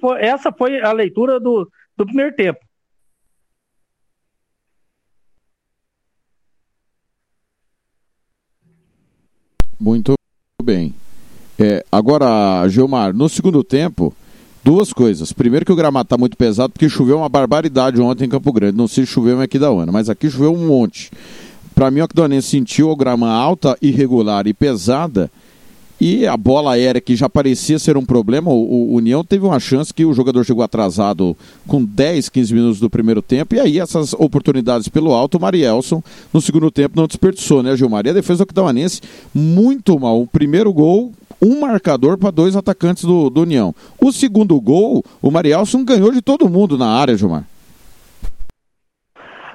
[0.00, 2.60] Foi, essa foi a leitura do, do primeiro tempo.
[9.82, 10.12] Muito
[10.62, 10.94] bem.
[11.58, 14.14] É, agora, Gilmar, no segundo tempo,
[14.62, 15.32] duas coisas.
[15.32, 18.76] Primeiro que o gramado está muito pesado, porque choveu uma barbaridade ontem em Campo Grande.
[18.76, 21.10] Não sei se choveu em Aquidauana, mas aqui choveu um monte.
[21.74, 25.28] Para mim, o Aquidauanense sentiu a grama alta, irregular e pesada,
[26.04, 29.94] e a bola aérea, que já parecia ser um problema, o, União teve uma chance
[29.94, 34.12] que o jogador chegou atrasado com 10, 15 minutos do primeiro tempo, e aí essas
[34.14, 36.02] oportunidades pelo alto, o Marielson,
[36.34, 38.04] no segundo tempo, não desperdiçou, né, Gilmar?
[38.04, 39.00] E a defesa do Aquidauanense,
[39.32, 40.20] muito mal.
[40.20, 43.72] O primeiro gol, um marcador para dois atacantes do, do União.
[44.00, 47.46] O segundo gol, o Marielson ganhou de todo mundo na área, Gilmar.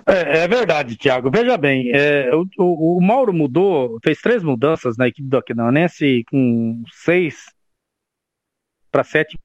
[0.07, 1.29] É, é, verdade, Thiago.
[1.29, 6.23] Veja bem, é, o, o, o, Mauro mudou, fez três mudanças na equipe do Aquidauanense
[6.31, 7.53] com seis
[8.89, 9.37] para sete.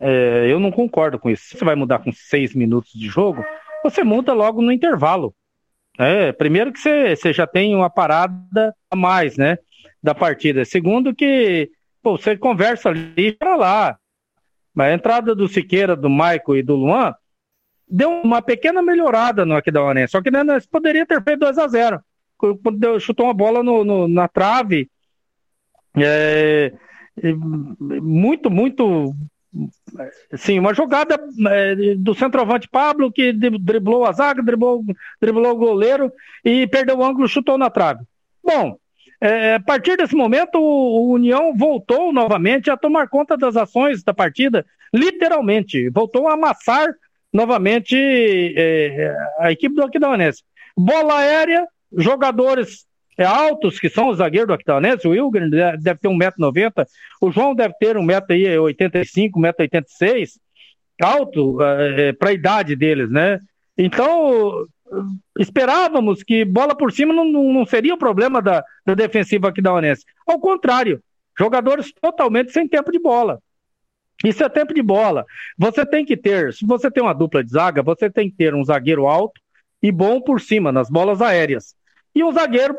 [0.00, 1.44] É, eu não concordo com isso.
[1.44, 3.44] Se você vai mudar com seis minutos de jogo,
[3.84, 5.32] você muda logo no intervalo.
[5.96, 9.56] É, primeiro que você, você já tem uma parada a mais, né,
[10.02, 10.64] da partida.
[10.64, 11.70] Segundo que
[12.02, 13.98] pô, você conversa ali para lá.
[14.76, 17.14] A entrada do Siqueira, do Maico e do Luan
[17.88, 20.12] deu uma pequena melhorada no Aquidauanense.
[20.12, 22.00] Só que né, poderia ter feito 2 a 0
[22.36, 24.90] Quando chutou uma bola no, no, na trave.
[25.96, 26.72] É,
[28.02, 29.14] muito, muito.
[30.34, 31.16] Sim, uma jogada
[31.48, 34.82] é, do centroavante Pablo que driblou a zaga, driblou,
[35.20, 36.12] driblou o goleiro
[36.44, 38.02] e perdeu o ângulo, chutou na trave.
[38.42, 38.76] Bom,
[39.20, 44.02] é, a partir desse momento, o, o União voltou novamente a tomar conta das ações
[44.02, 45.88] da partida, literalmente.
[45.90, 46.88] Voltou a amassar
[47.34, 47.96] novamente
[48.56, 50.44] é, a equipe do Aquidauanense.
[50.76, 52.86] Bola aérea, jogadores
[53.18, 56.86] é, altos, que são os zagueiros do Aquidauanense, o Wilger deve ter 1,90m,
[57.20, 60.30] o João deve ter 1,85m, 1,86m,
[61.02, 63.40] alto é, para a idade deles, né?
[63.76, 64.66] Então,
[65.36, 70.04] esperávamos que bola por cima não, não seria o problema da, da defensiva aquidauanense.
[70.24, 71.02] Ao contrário,
[71.36, 73.40] jogadores totalmente sem tempo de bola.
[74.22, 75.24] Isso é tempo de bola.
[75.58, 78.54] Você tem que ter, se você tem uma dupla de zaga, você tem que ter
[78.54, 79.40] um zagueiro alto
[79.82, 81.74] e bom por cima, nas bolas aéreas.
[82.14, 82.76] E um zagueiro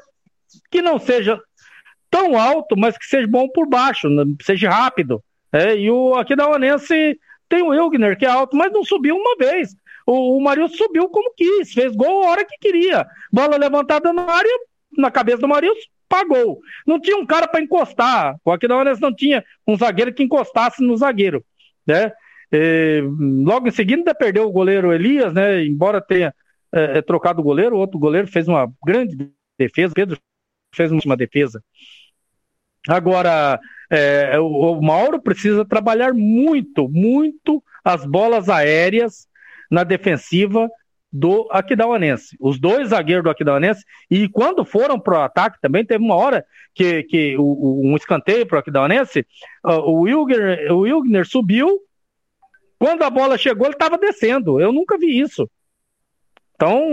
[0.71, 1.39] que não seja
[2.09, 4.07] tão alto, mas que seja bom por baixo,
[4.41, 5.21] seja rápido.
[5.51, 7.19] É, e o aqui da Onense
[7.49, 9.75] tem o Wilgner, que é alto, mas não subiu uma vez.
[10.05, 13.05] O, o Mario subiu como quis, fez gol a hora que queria.
[13.31, 14.59] Bola levantada na área,
[14.97, 15.73] na cabeça do Mario,
[16.07, 16.59] pagou.
[16.85, 18.35] Não tinha um cara para encostar.
[18.43, 21.43] O Aquidauanense não tinha um zagueiro que encostasse no zagueiro,
[21.85, 22.11] né?
[22.51, 23.01] E,
[23.43, 25.63] logo em seguida perdeu o goleiro Elias, né?
[25.63, 26.33] Embora tenha
[26.71, 29.93] é, trocado o goleiro, o outro goleiro fez uma grande defesa.
[29.93, 30.19] Pedro
[30.73, 31.63] fez uma defesa.
[32.87, 39.27] Agora, é, o, o Mauro precisa trabalhar muito, muito as bolas aéreas
[39.69, 40.69] na defensiva
[41.17, 42.35] do Aquidauanense.
[42.41, 46.45] Os dois zagueiros do Aquidauanense, e quando foram para o ataque também, teve uma hora
[46.73, 49.25] que, que o, um escanteio para o Aquidauanense,
[49.65, 51.79] uh, o, Wilger, o Wilgner subiu,
[52.77, 55.49] quando a bola chegou ele estava descendo, eu nunca vi isso.
[56.55, 56.83] Então,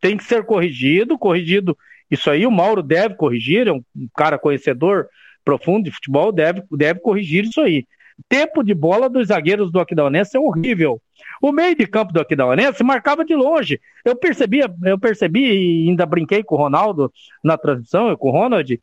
[0.00, 1.76] tem que ser corrigido, corrigido.
[2.08, 3.82] Isso aí o Mauro deve corrigir, é um
[4.16, 5.08] cara conhecedor
[5.44, 7.84] profundo de futebol, deve, deve corrigir isso aí.
[8.28, 11.00] Tempo de bola dos zagueiros do Aquidauanense é horrível.
[11.40, 13.80] O meio de campo do Aquidauanense marcava de longe.
[14.04, 17.12] Eu percebi, eu percebi e ainda brinquei com o Ronaldo
[17.44, 18.80] na transmissão, eu com o Ronald.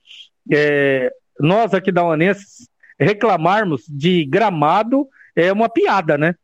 [0.51, 2.69] É, nós Aquidauanenses
[2.99, 6.35] reclamarmos de gramado é uma piada, né?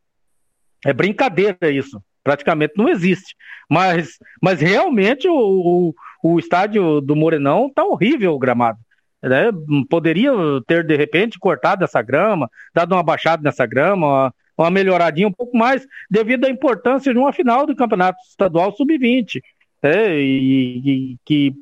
[0.85, 2.01] É brincadeira isso.
[2.23, 3.35] Praticamente não existe.
[3.69, 8.79] Mas, mas realmente o, o, o estádio do Morenão tá horrível o gramado.
[9.21, 9.51] Né?
[9.89, 10.31] Poderia
[10.65, 15.57] ter, de repente, cortado essa grama, dado uma baixada nessa grama, uma, melhoradinha um pouco
[15.57, 19.41] mais, devido à importância de uma final do Campeonato Estadual Sub-20,
[19.83, 20.19] né?
[20.19, 20.77] e,
[21.13, 21.53] e, que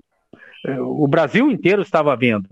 [0.65, 2.47] é, o Brasil inteiro estava vendo.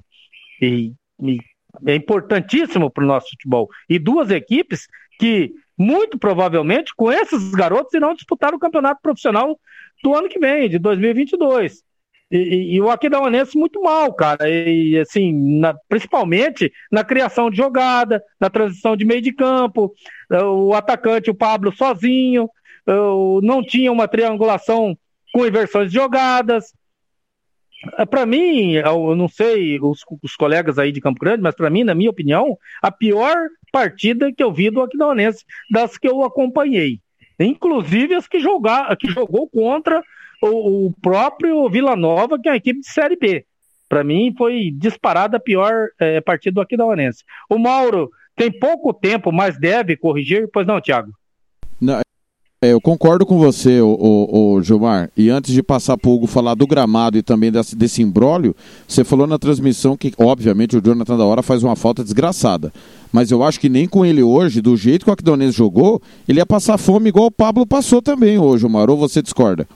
[0.61, 1.37] E, e
[1.85, 3.69] é importantíssimo para o nosso futebol.
[3.89, 4.87] E duas equipes
[5.19, 9.59] que, muito provavelmente, com esses garotos, irão disputar o campeonato profissional
[10.03, 11.83] do ano que vem, de 2022.
[12.31, 14.49] E, e, o Aquidauanense muito mal, cara.
[14.49, 19.93] E assim, na, principalmente na criação de jogada, na transição de meio de campo,
[20.29, 22.49] o atacante, o Pablo, sozinho,
[23.43, 24.97] não tinha uma triangulação
[25.33, 26.73] com inversões de jogadas.
[28.09, 31.83] Para mim, eu não sei os, os, colegas aí de Campo Grande, mas para mim,
[31.83, 33.35] na minha opinião, a pior
[33.71, 36.99] partida que eu vi do Aquidauanense das que eu acompanhei.
[37.39, 40.01] Inclusive as que, jogar, que jogou contra
[40.49, 43.45] o, o próprio Vila Nova, que é uma equipe de Série B.
[43.87, 47.23] Para mim, foi disparada a pior é, partida do Aquidauanense.
[47.49, 51.11] O Mauro tem pouco tempo, mas deve corrigir, pois não, Thiago?
[51.79, 52.01] Não,
[52.65, 55.11] é, eu concordo com você, o, o, o, Gilmar.
[55.15, 58.55] E antes de passar para o Hugo falar do gramado e também desse, desse imbróglio,
[58.87, 62.73] você falou na transmissão que, obviamente, o Jonathan da Hora faz uma falta desgraçada.
[63.11, 66.39] Mas eu acho que nem com ele hoje, do jeito que o Aquidonense jogou, ele
[66.39, 68.89] ia passar fome igual o Pablo passou também hoje, Gilmar.
[68.89, 69.67] Ou você discorda?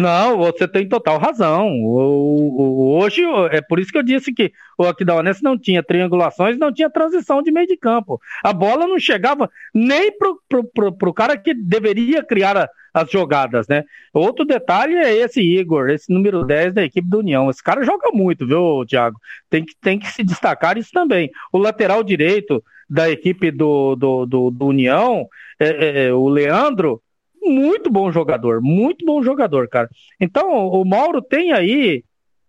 [0.00, 1.68] Não, você tem total razão.
[1.84, 6.88] Hoje, é por isso que eu disse que o Aquidauanense não tinha triangulações, não tinha
[6.88, 8.18] transição de meio de campo.
[8.42, 13.10] A bola não chegava nem pro, pro, pro, pro cara que deveria criar a, as
[13.10, 13.84] jogadas, né?
[14.14, 17.50] Outro detalhe é esse Igor, esse número 10 da equipe do União.
[17.50, 19.18] Esse cara joga muito, viu, Thiago?
[19.50, 21.30] Tem que, tem que se destacar isso também.
[21.52, 25.28] O lateral direito da equipe do, do, do, do União,
[25.58, 27.02] é, é, é o Leandro,
[27.42, 29.88] muito bom jogador, muito bom jogador, cara.
[30.20, 32.04] Então, o Mauro tem aí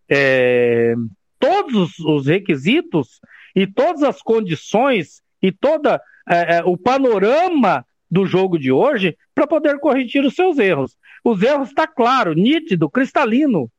[0.09, 0.93] é,
[1.39, 3.19] todos os requisitos
[3.55, 9.47] e todas as condições e toda é, é o panorama do jogo de hoje para
[9.47, 10.97] poder corrigir os seus erros.
[11.23, 13.71] Os erros está claro, nítido, cristalino.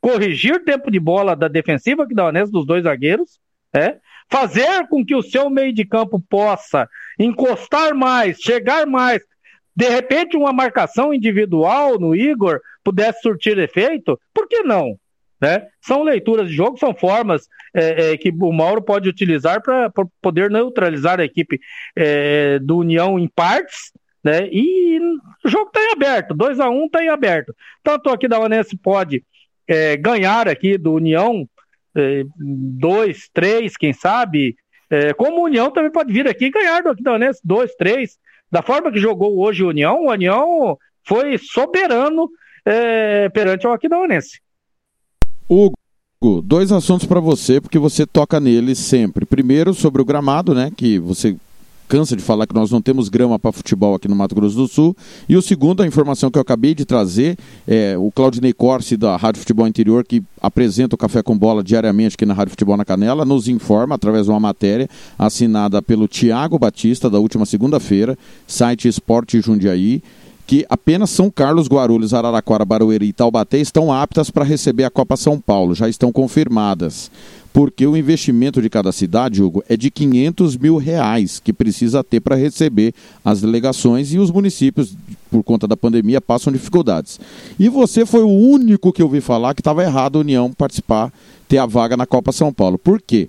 [0.00, 3.40] Corrigir tempo de bola da defensiva que dá honesto dos dois zagueiros,
[3.74, 3.96] é,
[4.30, 6.88] fazer com que o seu meio de campo possa
[7.18, 9.22] encostar mais, chegar mais,
[9.76, 14.98] de repente uma marcação individual no Igor pudesse surtir efeito, por que não?
[15.40, 15.66] Né?
[15.80, 19.90] São leituras de jogo, são formas é, é, que o Mauro pode utilizar para
[20.22, 21.60] poder neutralizar a equipe
[21.94, 24.48] é, do União em partes, né?
[24.50, 24.98] E
[25.44, 27.54] o jogo está em aberto, 2 a 1 um está em aberto.
[27.82, 29.22] Tanto aqui da Onense pode
[29.68, 31.46] é, ganhar aqui do União
[31.94, 34.56] 2, é, 3, quem sabe,
[34.90, 38.18] é, como o União também pode vir aqui e ganhar do Aquidauanense 2, 3,
[38.54, 42.30] da forma que jogou hoje o União, o União foi soberano
[42.64, 44.40] é, perante o Aquidauanense.
[45.50, 45.76] Hugo,
[46.40, 49.26] dois assuntos para você, porque você toca neles sempre.
[49.26, 50.70] Primeiro, sobre o gramado, né?
[50.76, 51.36] Que você
[51.88, 54.66] cansa de falar que nós não temos grama para futebol aqui no Mato Grosso do
[54.66, 54.96] Sul.
[55.28, 59.16] E o segundo, a informação que eu acabei de trazer, é o Claudinei Corsi, da
[59.16, 62.84] Rádio Futebol Interior, que apresenta o Café com Bola diariamente aqui na Rádio Futebol na
[62.84, 68.88] Canela, nos informa através de uma matéria assinada pelo Tiago Batista, da última segunda-feira, site
[68.88, 70.02] Esporte Jundiaí
[70.46, 75.16] que apenas São Carlos, Guarulhos, Araraquara, Barueri e Taubaté estão aptas para receber a Copa
[75.16, 77.10] São Paulo, já estão confirmadas
[77.54, 82.18] porque o investimento de cada cidade, Hugo, é de 500 mil reais que precisa ter
[82.18, 82.92] para receber
[83.24, 84.96] as delegações e os municípios,
[85.30, 87.20] por conta da pandemia, passam dificuldades.
[87.56, 91.12] E você foi o único que eu ouvi falar que estava errado a União participar,
[91.46, 92.76] ter a vaga na Copa São Paulo.
[92.76, 93.28] Por quê?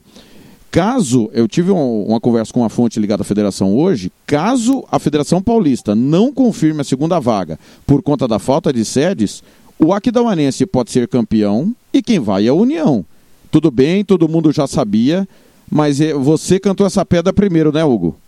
[0.75, 4.99] Caso, eu tive um, uma conversa com uma fonte ligada à federação hoje, caso a
[4.99, 7.57] Federação Paulista não confirme a segunda vaga
[7.87, 9.41] por conta da falta de sedes,
[9.79, 13.05] o Aquidauanense pode ser campeão e quem vai é a União.
[13.49, 15.25] Tudo bem, todo mundo já sabia,
[15.71, 18.19] mas é, você cantou essa pedra primeiro, né, Hugo?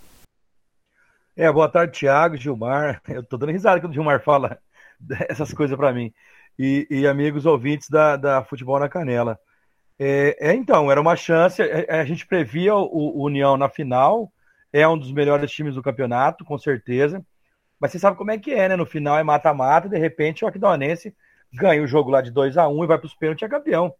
[1.36, 3.02] É, boa tarde, Thiago, Gilmar.
[3.10, 4.58] Eu tô dando risada quando o Gilmar fala
[5.28, 6.14] essas coisas para mim.
[6.58, 9.38] E, e, amigos ouvintes da, da Futebol na Canela.
[10.00, 11.62] É, é então, era uma chance.
[11.62, 14.32] A, é, é, a gente previa o, o, União na final,
[14.72, 17.26] é um dos melhores times do campeonato, com certeza.
[17.80, 18.76] Mas você sabe como é que é, né?
[18.76, 21.16] No final é mata-mata, de repente o Aquidauanense
[21.54, 23.50] ganha o jogo lá de 2 a 1 um, e vai para os pênaltis é
[23.50, 23.93] campeão.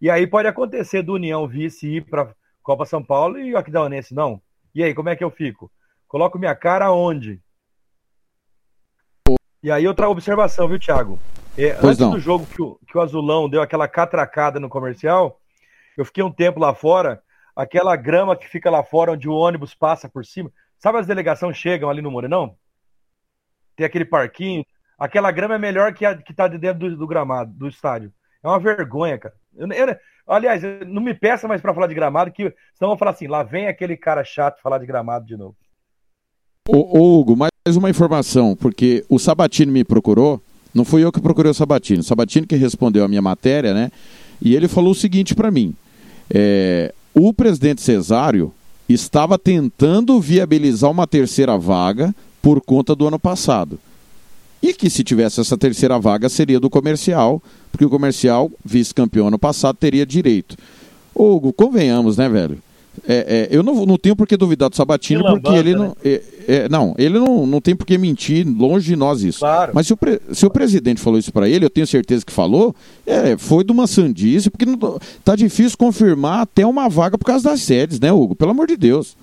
[0.00, 2.32] E aí pode acontecer do União vice ir para
[2.62, 4.40] Copa São Paulo e o Aquidauanense não.
[4.74, 5.70] E aí, como é que eu fico?
[6.06, 7.40] Coloco minha cara onde?
[9.62, 11.18] E aí outra observação, viu, Thiago?
[11.58, 12.12] É, antes não.
[12.12, 15.40] do jogo que o, que o Azulão deu aquela catracada no comercial,
[15.96, 17.20] eu fiquei um tempo lá fora,
[17.56, 20.52] aquela grama que fica lá fora onde o ônibus passa por cima.
[20.78, 22.54] Sabe as delegações chegam ali no Morenão?
[23.74, 24.64] Tem aquele parquinho.
[24.96, 28.12] Aquela grama é melhor que a que tá de dentro do, do gramado, do estádio.
[28.42, 29.34] É uma vergonha, cara.
[29.56, 29.96] Eu, eu,
[30.28, 33.42] aliás, não me peça mais para falar de gramado, que senão vão falar assim, lá
[33.42, 35.56] vem aquele cara chato falar de gramado de novo.
[36.68, 40.40] Ô, ô, Hugo, mais uma informação, porque o Sabatini me procurou,
[40.78, 43.90] não fui eu que procurei o Sabatini, o Sabatini que respondeu a minha matéria, né?
[44.40, 45.74] E ele falou o seguinte para mim:
[46.30, 48.52] é, o presidente Cesário
[48.88, 53.78] estava tentando viabilizar uma terceira vaga por conta do ano passado.
[54.62, 59.38] E que se tivesse essa terceira vaga seria do comercial, porque o comercial, vice-campeão ano
[59.38, 60.56] passado, teria direito.
[61.14, 62.58] Hugo, convenhamos, né, velho?
[63.06, 65.88] É, é, eu não, não tenho por que duvidar do Sabatino, porque ele não.
[65.88, 65.94] Né?
[66.04, 69.40] É, é, não, ele não, não tem por que mentir, longe de nós isso.
[69.40, 69.72] Claro.
[69.74, 72.32] Mas se o, pre, se o presidente falou isso para ele, eu tenho certeza que
[72.32, 72.74] falou,
[73.06, 74.78] é, foi de uma sandice, porque não,
[75.22, 78.34] tá difícil confirmar até uma vaga por causa das sedes, né, Hugo?
[78.34, 79.16] Pelo amor de Deus.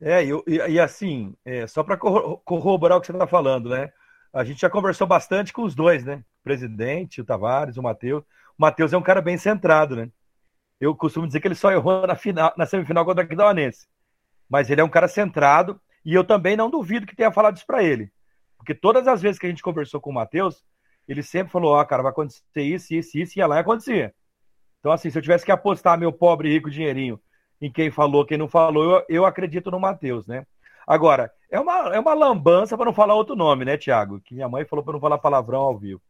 [0.00, 3.90] É, e, e assim, é, só para corroborar o que você está falando, né?
[4.32, 6.22] A gente já conversou bastante com os dois, né?
[6.40, 8.22] O presidente, o Tavares, o Matheus.
[8.58, 10.08] O Matheus é um cara bem centrado, né?
[10.82, 13.86] Eu costumo dizer que ele só errou na, final, na semifinal contra o Aquidauanense.
[14.50, 17.64] Mas ele é um cara centrado e eu também não duvido que tenha falado isso
[17.64, 18.10] para ele.
[18.56, 20.64] Porque todas as vezes que a gente conversou com o Matheus,
[21.06, 23.60] ele sempre falou: Ó, oh, cara, vai acontecer isso, isso, isso, e ia lá e
[23.60, 24.12] acontecia.
[24.80, 27.20] Então, assim, se eu tivesse que apostar meu pobre rico dinheirinho
[27.60, 30.44] em quem falou, quem não falou, eu, eu acredito no Matheus, né?
[30.84, 34.20] Agora, é uma, é uma lambança para não falar outro nome, né, Tiago?
[34.20, 36.02] Que minha mãe falou para não falar palavrão ao vivo.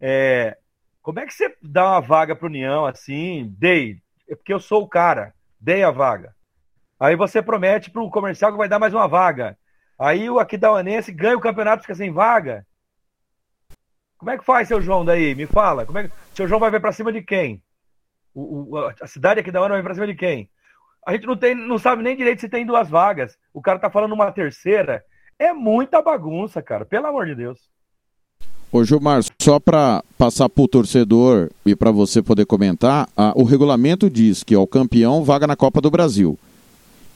[0.00, 0.58] É,
[1.02, 3.52] como é que você dá uma vaga para União assim?
[3.58, 6.34] Dei, é porque eu sou o cara, dei a vaga.
[6.98, 9.58] Aí você promete para o comercial que vai dar mais uma vaga.
[9.98, 12.64] Aí o Aquidauanense ganha o campeonato fica sem vaga.
[14.16, 15.34] Como é que faz, seu João, daí?
[15.34, 15.84] Me fala.
[15.84, 16.14] Como é que...
[16.32, 17.60] Seu João vai ver para cima de quem?
[18.32, 20.48] O, o, a cidade aqui da vai ver para cima de quem?
[21.04, 23.36] A gente não, tem, não sabe nem direito se tem duas vagas.
[23.52, 25.04] O cara tá falando uma terceira.
[25.36, 26.84] É muita bagunça, cara.
[26.84, 27.68] Pelo amor de Deus.
[28.72, 33.44] Ô Gilmar, só para passar para o torcedor e para você poder comentar, a, o
[33.44, 36.38] regulamento diz que ó, o campeão vaga na Copa do Brasil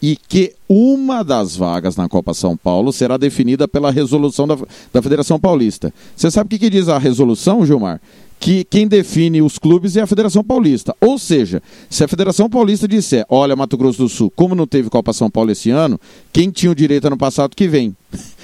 [0.03, 4.55] e que uma das vagas na Copa São Paulo será definida pela resolução da,
[4.93, 5.95] da Federação Paulista.
[6.15, 8.03] Você sabe o que, que diz a resolução, Gilmar?
[8.39, 10.95] que quem define os clubes é a Federação Paulista.
[11.01, 14.91] Ou seja, se a Federação Paulista disser, olha, Mato Grosso do Sul, como não teve
[14.91, 15.99] Copa São Paulo esse ano,
[16.35, 17.97] quem tinha o direito ano passado que vem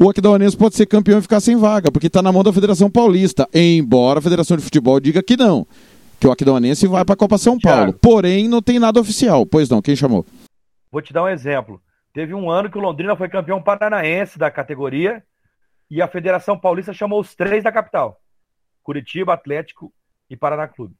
[0.00, 2.88] o Aquidauanense pode ser campeão e ficar sem vaga, porque está na mão da Federação
[2.88, 5.66] Paulista, embora a Federação de Futebol diga que não,
[6.20, 7.92] que o Aquidauanense vai para a Copa São Paulo.
[7.94, 9.44] Porém, não tem nada oficial.
[9.44, 10.24] Pois não, quem chamou?
[10.92, 11.82] Vou te dar um exemplo.
[12.14, 15.20] Teve um ano que o Londrina foi campeão paranaense da categoria
[15.90, 18.20] e a Federação Paulista chamou os três da capital:
[18.84, 19.92] Curitiba, Atlético
[20.30, 20.94] e Paraná Clube.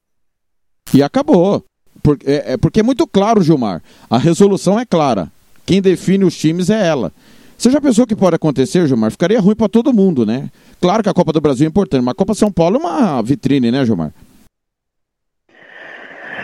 [0.93, 1.65] E acabou.
[2.03, 3.81] Porque é, é, porque é muito claro, Gilmar.
[4.11, 5.31] A resolução é clara.
[5.65, 7.13] Quem define os times é ela.
[7.59, 9.11] Você já pensou que pode acontecer, Gilmar?
[9.11, 10.49] Ficaria ruim para todo mundo, né?
[10.81, 13.21] Claro que a Copa do Brasil é importante, mas a Copa São Paulo é uma
[13.21, 14.13] vitrine, né, Gilmar?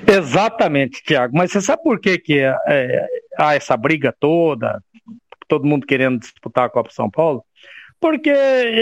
[0.05, 1.37] Exatamente, Tiago.
[1.37, 3.07] Mas você sabe por que, que é, é,
[3.39, 4.83] há essa briga toda,
[5.47, 7.45] todo mundo querendo disputar a Copa São Paulo?
[8.01, 8.35] Porque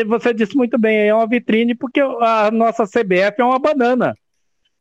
[0.07, 4.17] você disse muito bem, é uma vitrine, porque a nossa CBF é uma banana.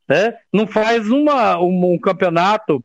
[0.08, 0.34] Né?
[0.54, 2.82] Não faz uma, um, um campeonato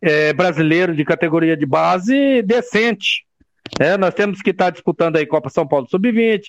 [0.00, 3.26] é, brasileiro de categoria de base decente.
[3.78, 6.44] É, nós temos que estar disputando aí Copa São Paulo Sub-20,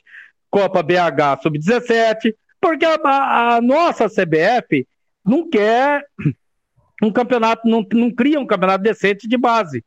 [0.49, 4.87] Copa BH Sub-17, porque a, a, nossa CBF
[5.25, 6.05] não quer
[7.03, 9.83] um campeonato, não, não cria um campeonato decente de base.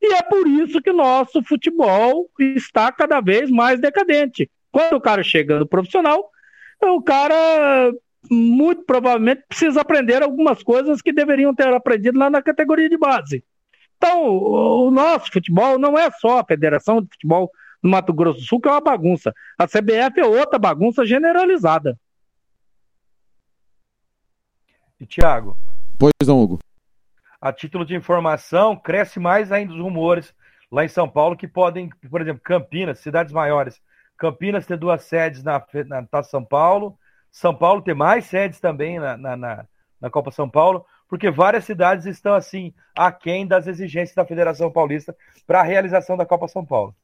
[0.00, 4.50] E é por isso que o nosso futebol está cada vez mais decadente.
[4.70, 6.28] Quando o cara chega no profissional,
[6.82, 7.92] o cara
[8.30, 13.44] muito provavelmente precisa aprender algumas coisas que deveriam ter aprendido lá na categoria de base.
[14.02, 17.48] Então, o nosso futebol não é só a Federação de Futebol
[17.80, 19.32] do Mato Grosso do Sul, que é uma bagunça.
[19.56, 21.96] A CBF é outra bagunça generalizada.
[24.98, 25.56] E, Thiago?
[25.96, 26.58] Pois não, Hugo.
[27.40, 30.34] A título de informação, cresce mais ainda os rumores
[30.68, 33.80] lá em São Paulo que podem, por exemplo, Campinas, cidades maiores.
[34.18, 36.98] Campinas ter duas sedes na, na, na São Paulo.
[37.30, 39.66] São Paulo ter mais sedes também na, na, na,
[40.00, 45.14] na Copa São Paulo porque várias cidades estão assim aquém das exigências da Federação Paulista
[45.46, 46.94] para a realização da Copa São Paulo.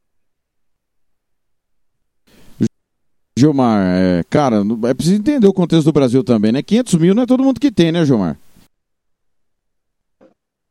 [3.38, 6.62] Gilmar, é, cara, é preciso entender o contexto do Brasil também, né?
[6.62, 8.38] 500 mil não é todo mundo que tem, né, Gilmar?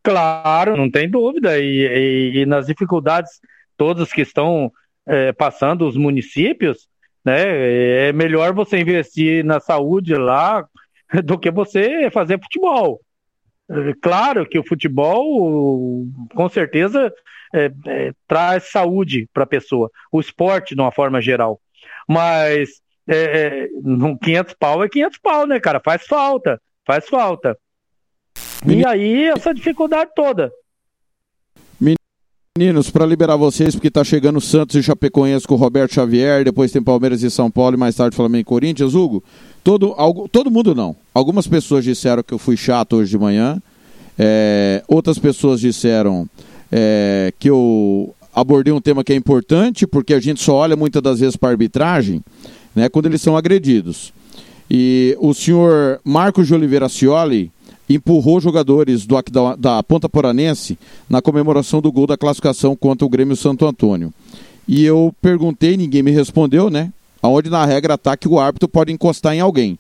[0.02, 1.60] Claro, não tem dúvida.
[1.60, 3.40] E, e, e nas dificuldades
[3.78, 4.72] todas que estão
[5.06, 6.88] é, passando os municípios,
[7.24, 10.68] né, é melhor você investir na saúde lá
[11.24, 13.00] do que você fazer futebol.
[13.70, 17.14] É, claro que o futebol, com certeza,
[17.54, 21.60] é, é, traz saúde para a pessoa, o esporte de uma forma geral.
[22.08, 23.70] Mas é, é,
[24.24, 25.82] 500 pau é 500 pau, né, cara?
[25.84, 27.58] Faz falta, faz falta.
[28.66, 30.52] E aí, essa dificuldade toda.
[32.58, 36.72] Meninos, para liberar vocês, porque tá chegando Santos e Chapecoense com o Roberto Xavier, depois
[36.72, 38.96] tem Palmeiras e São Paulo e mais tarde Flamengo e Corinthians.
[38.96, 39.24] Hugo,
[39.68, 40.96] todo, algo, todo mundo não.
[41.14, 43.62] Algumas pessoas disseram que eu fui chato hoje de manhã,
[44.18, 46.26] é, outras pessoas disseram
[46.72, 51.02] é, que eu abordei um tema que é importante, porque a gente só olha muitas
[51.02, 52.24] das vezes para arbitragem
[52.74, 54.14] né, quando eles são agredidos.
[54.72, 57.52] E o senhor Marcos de Oliveira Cioli
[57.90, 63.10] empurrou jogadores do, da, da Ponta Poranense na comemoração do gol da classificação contra o
[63.10, 64.14] Grêmio Santo Antônio.
[64.66, 66.94] E eu perguntei, ninguém me respondeu, né?
[67.22, 69.78] Aonde na regra está que o árbitro pode encostar em alguém.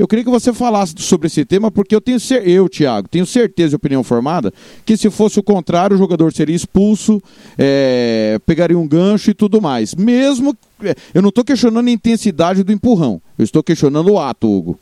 [0.00, 3.74] Eu queria que você falasse sobre esse tema, porque eu tenho eu, Thiago, tenho certeza
[3.74, 4.52] e opinião formada
[4.86, 7.22] que se fosse o contrário, o jogador seria expulso,
[7.58, 9.94] é, pegaria um gancho e tudo mais.
[9.94, 10.56] Mesmo.
[10.82, 14.80] É, eu não estou questionando a intensidade do empurrão, eu estou questionando o ato, Hugo.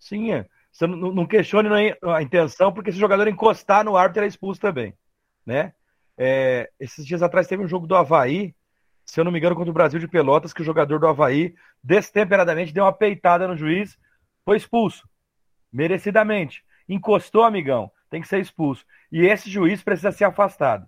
[0.00, 0.46] Sim, é.
[0.72, 1.68] Você não, não questione
[2.02, 4.94] a intenção, porque se o jogador encostar no árbitro, ele é expulso também.
[5.44, 5.72] Né?
[6.16, 8.54] É, esses dias atrás teve um jogo do Havaí,
[9.08, 11.54] se eu não me engano, contra o Brasil de Pelotas, que o jogador do Havaí,
[11.82, 13.98] destemperadamente, deu uma peitada no juiz,
[14.44, 15.08] foi expulso.
[15.72, 16.62] Merecidamente.
[16.86, 18.84] Encostou, amigão, tem que ser expulso.
[19.10, 20.86] E esse juiz precisa ser afastado.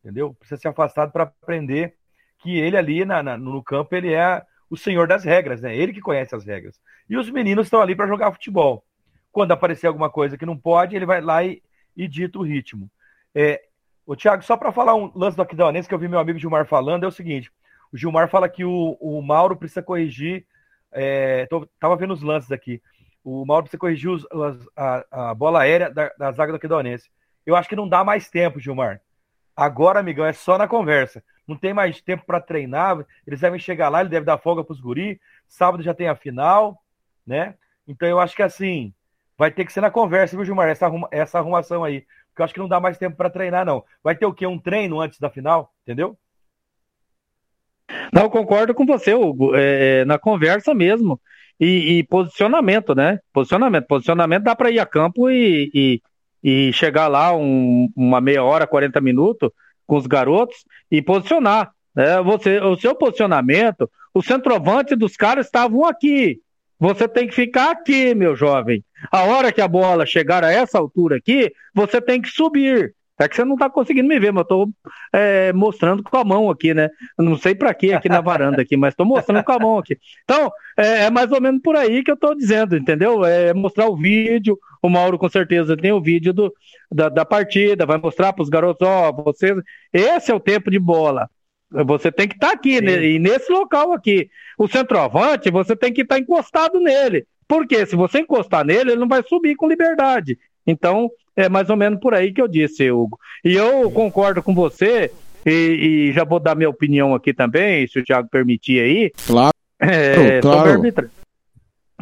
[0.00, 0.32] Entendeu?
[0.34, 1.96] Precisa ser afastado para aprender
[2.38, 5.76] que ele ali na, na, no campo, ele é o senhor das regras, né?
[5.76, 6.80] Ele que conhece as regras.
[7.10, 8.84] E os meninos estão ali para jogar futebol.
[9.32, 11.60] Quando aparecer alguma coisa que não pode, ele vai lá e,
[11.96, 12.88] e dita o ritmo.
[13.34, 13.60] É,
[14.06, 16.66] o Thiago, só para falar um lance do Aquidauanense que eu vi meu amigo Gilmar
[16.66, 17.50] falando, é o seguinte:
[17.92, 20.46] o Gilmar fala que o, o Mauro precisa corrigir.
[20.92, 22.82] É, tô, tava vendo os lances aqui.
[23.22, 24.26] O Mauro precisa corrigir os,
[24.76, 27.10] a, a, bola aérea da, da zaga do Aquidauanense.
[27.46, 29.00] Eu acho que não dá mais tempo, Gilmar.
[29.56, 31.22] Agora, amigão, é só na conversa.
[31.46, 33.04] Não tem mais tempo para treinar.
[33.26, 35.20] Eles devem chegar lá, ele deve dar folga para os guri.
[35.46, 36.82] Sábado já tem a final,
[37.26, 37.54] né?
[37.86, 38.92] Então eu acho que assim,
[39.38, 40.68] vai ter que ser na conversa, viu, Gilmar?
[40.68, 42.04] Essa, arruma, essa arrumação aí.
[42.34, 43.84] Porque eu acho que não dá mais tempo para treinar, não.
[44.02, 44.44] Vai ter o quê?
[44.44, 46.18] Um treino antes da final, entendeu?
[48.12, 49.54] Não, concordo com você, Hugo.
[49.54, 51.20] É, é na conversa mesmo.
[51.60, 53.20] E, e, posicionamento, né?
[53.32, 53.86] Posicionamento.
[53.86, 56.02] Posicionamento dá para ir a campo e, e,
[56.42, 59.50] e chegar lá um, uma meia hora, 40 minutos
[59.86, 61.70] com os garotos e posicionar.
[61.94, 62.20] Né?
[62.22, 66.40] Você, o seu posicionamento, o centroavante dos caras estavam aqui.
[66.80, 68.84] Você tem que ficar aqui, meu jovem.
[69.10, 72.94] A hora que a bola chegar a essa altura aqui, você tem que subir.
[73.18, 74.68] É que você não está conseguindo me ver, mas eu estou
[75.12, 76.90] é, mostrando com a mão aqui, né?
[77.16, 79.96] não sei para que aqui na varanda aqui, mas estou mostrando com a mão aqui.
[80.24, 83.24] Então, é, é, mais ou menos por aí que eu estou dizendo, entendeu?
[83.24, 84.58] É mostrar o vídeo.
[84.82, 86.52] O Mauro com certeza tem o vídeo do,
[86.90, 89.54] da, da partida, vai mostrar para os garotos, ó, oh, vocês,
[89.92, 91.30] esse é o tempo de bola.
[91.86, 93.04] Você tem que estar tá aqui, né?
[93.04, 94.28] e nesse local aqui.
[94.58, 97.26] O centroavante, você tem que estar tá encostado nele.
[97.46, 100.38] Porque se você encostar nele, ele não vai subir com liberdade.
[100.66, 103.18] Então, é mais ou menos por aí que eu disse, Hugo.
[103.44, 105.10] E eu concordo com você,
[105.44, 105.50] e,
[106.08, 109.12] e já vou dar minha opinião aqui também, se o Thiago permitir aí.
[109.26, 109.52] Claro.
[109.80, 110.58] É, claro.
[110.58, 111.10] Sobre, a arbitra...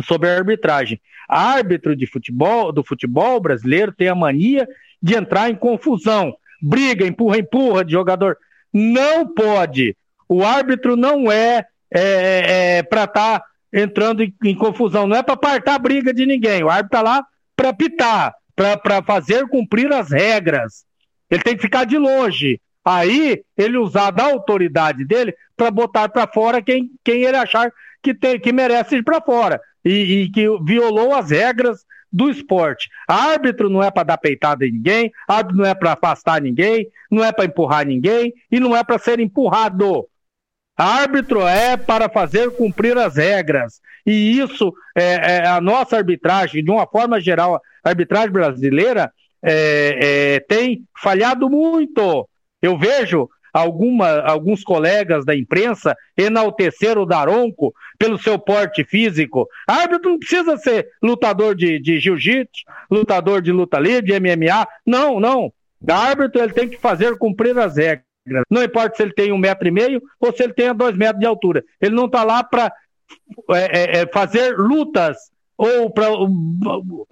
[0.03, 1.01] sobre a arbitragem.
[1.29, 4.69] Árbitro de futebol, do futebol brasileiro tem a mania
[5.03, 6.35] de entrar em confusão.
[6.61, 8.37] Briga, empurra, empurra de jogador.
[8.73, 9.97] Não pode.
[10.29, 15.23] O árbitro não é, é, é para estar tá entrando em, em, confusão, não é
[15.23, 16.63] para apartar a briga de ninguém.
[16.63, 17.25] O árbitro está lá
[17.57, 20.85] para pitar, para fazer cumprir as regras.
[21.31, 22.61] Ele tem que ficar de longe.
[22.85, 28.13] Aí ele usar da autoridade dele para botar para fora quem, quem ele achar que,
[28.13, 32.91] tem, que merece ir para fora e, e que violou as regras do esporte.
[33.09, 37.25] Árbitro não é para dar peitada em ninguém, árbitro não é para afastar ninguém, não
[37.25, 40.07] é para empurrar ninguém e não é para ser empurrado.
[40.77, 43.81] Árbitro é para fazer cumprir as regras.
[44.07, 49.13] E isso, é, é a nossa arbitragem, de uma forma geral, a arbitragem brasileira
[49.43, 52.29] é, é tem falhado muito.
[52.61, 59.47] Eu vejo alguma, alguns colegas da imprensa enaltecer o Daronco pelo seu porte físico.
[59.69, 64.67] Árbitro não precisa ser lutador de, de jiu-jitsu, lutador de luta livre, de MMA.
[64.87, 65.53] Não, não.
[65.87, 68.12] Árbitro ele tem que fazer cumprir as regras.
[68.51, 71.21] Não importa se ele tem um metro e meio ou se ele tem dois metros
[71.21, 71.65] de altura.
[71.81, 72.73] Ele não está lá para
[73.51, 75.17] é, é, fazer lutas
[75.57, 76.07] ou para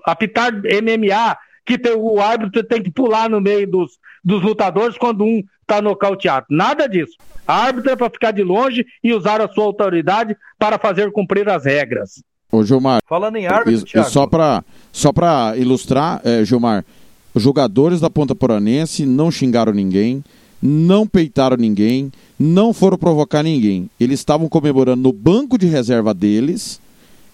[0.05, 3.93] apitar MMA, que tem, o árbitro tem que pular no meio dos,
[4.25, 6.47] dos lutadores quando um está nocauteado.
[6.51, 7.17] Nada disso.
[7.47, 11.49] A árbitro é para ficar de longe e usar a sua autoridade para fazer cumprir
[11.49, 12.23] as regras.
[12.51, 13.01] Ô, Gilmar.
[13.09, 16.85] Falando em árbitro, e, e só para só pra ilustrar, é, Gilmar,
[17.33, 20.25] os jogadores da Ponta Poranense não xingaram ninguém,
[20.63, 23.89] não peitaram ninguém, não foram provocar ninguém.
[23.99, 26.81] Eles estavam comemorando no banco de reserva deles,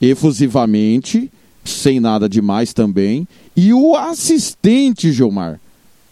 [0.00, 1.30] efusivamente,
[1.64, 3.26] sem nada demais também.
[3.56, 5.60] E o assistente, Gilmar,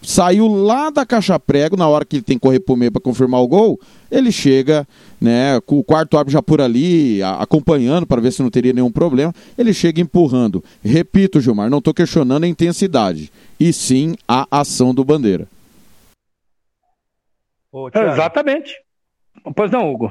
[0.02, 3.00] saiu lá da caixa prego na hora que ele tem que correr pro meio para
[3.00, 3.80] confirmar o gol.
[4.10, 4.86] Ele chega,
[5.20, 8.72] né, com o quarto árbitro já por ali, a, acompanhando para ver se não teria
[8.72, 9.34] nenhum problema.
[9.56, 10.62] Ele chega empurrando.
[10.82, 15.48] Repito, Gilmar, não estou questionando a intensidade, e sim a ação do Bandeira.
[17.74, 18.72] Ô, Exatamente.
[19.56, 20.08] Pois não, Hugo.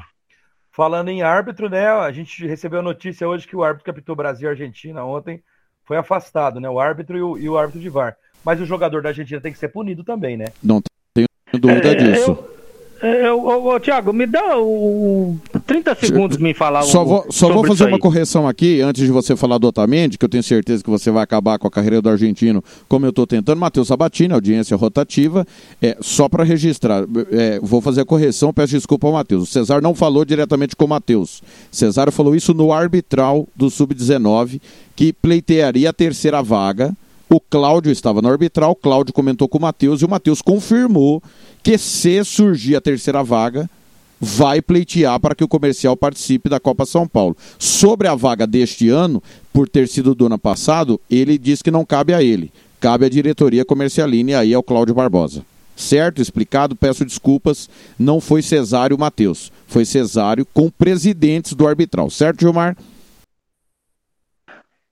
[0.70, 1.86] Falando em árbitro, né?
[1.86, 5.42] A gente recebeu a notícia hoje que o árbitro que apitou Brasil e Argentina ontem
[5.82, 6.68] foi afastado, né?
[6.68, 8.18] O árbitro e o, e o árbitro de VAR.
[8.44, 10.44] Mas o jogador da Argentina tem que ser punido também, né?
[10.62, 10.82] Não
[11.14, 12.32] tenho dúvida é, disso.
[12.32, 12.63] Eu...
[13.04, 15.36] Eu, Tiago, me dá o
[15.66, 19.36] 30 segundos me falar Só vou, só vou fazer uma correção aqui, antes de você
[19.36, 22.08] falar do Otamendi, que eu tenho certeza que você vai acabar com a carreira do
[22.08, 23.58] argentino, como eu estou tentando.
[23.58, 25.46] Matheus Sabatini, audiência rotativa.
[25.82, 29.42] É, só para registrar, é, vou fazer a correção, peço desculpa ao Matheus.
[29.42, 31.42] O Cesar não falou diretamente com o Matheus.
[31.70, 34.62] Cesar falou isso no arbitral do Sub-19,
[34.96, 36.96] que pleitearia a terceira vaga
[37.34, 41.22] o Cláudio estava no arbitral, o Cláudio comentou com o Matheus e o Matheus confirmou
[41.64, 43.68] que se surgir a terceira vaga,
[44.20, 47.34] vai pleitear para que o comercial participe da Copa São Paulo.
[47.58, 51.84] Sobre a vaga deste ano, por ter sido do ano passado, ele diz que não
[51.84, 52.52] cabe a ele.
[52.78, 55.42] Cabe à diretoria comercialina e aí ao Cláudio Barbosa.
[55.74, 56.20] Certo?
[56.20, 56.76] Explicado?
[56.76, 57.68] Peço desculpas.
[57.98, 59.50] Não foi Cesário Matheus.
[59.66, 62.10] Foi Cesário com presidentes do arbitral.
[62.10, 62.76] Certo, Gilmar?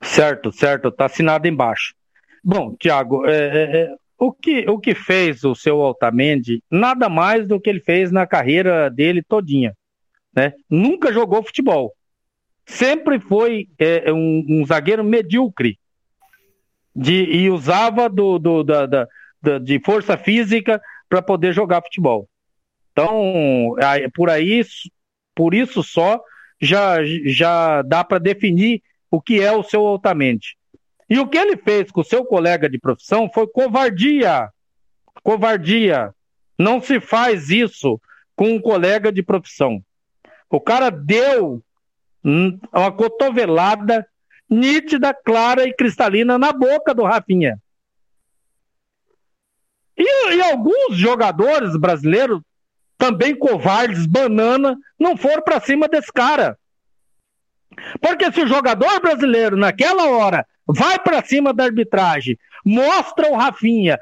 [0.02, 0.88] Certo, certo.
[0.88, 1.94] Está assinado embaixo.
[2.42, 7.46] Bom, Tiago, é, é, é, o, que, o que fez o seu Altamendi nada mais
[7.46, 9.74] do que ele fez na carreira dele todinha.
[10.34, 10.52] Né?
[10.68, 11.92] Nunca jogou futebol.
[12.66, 15.78] Sempre foi é, um, um, zagueiro medíocre.
[16.94, 19.08] De, e usava do, do da, da,
[19.40, 22.28] da, de força física para poder jogar futebol.
[22.92, 23.74] Então,
[24.14, 24.62] por aí,
[25.34, 26.22] por isso só,
[26.60, 30.56] já, já dá para definir o que é o seu Altamente.
[31.12, 34.48] E o que ele fez com o seu colega de profissão foi covardia.
[35.22, 36.14] Covardia.
[36.58, 38.00] Não se faz isso
[38.34, 39.84] com um colega de profissão.
[40.48, 41.62] O cara deu
[42.24, 44.06] uma cotovelada
[44.48, 47.60] nítida, clara e cristalina na boca do Rafinha.
[49.94, 52.40] E, e alguns jogadores brasileiros,
[52.96, 56.58] também covardes, banana, não foram para cima desse cara.
[58.00, 63.98] Porque se o jogador brasileiro, naquela hora, vai para cima da arbitragem, mostra o Rafinha,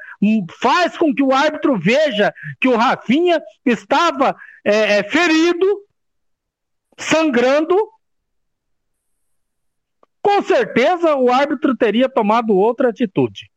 [0.59, 5.65] faz com que o árbitro veja que o Rafinha estava é, é, ferido,
[6.97, 7.75] sangrando.
[10.21, 13.49] Com certeza o árbitro teria tomado outra atitude.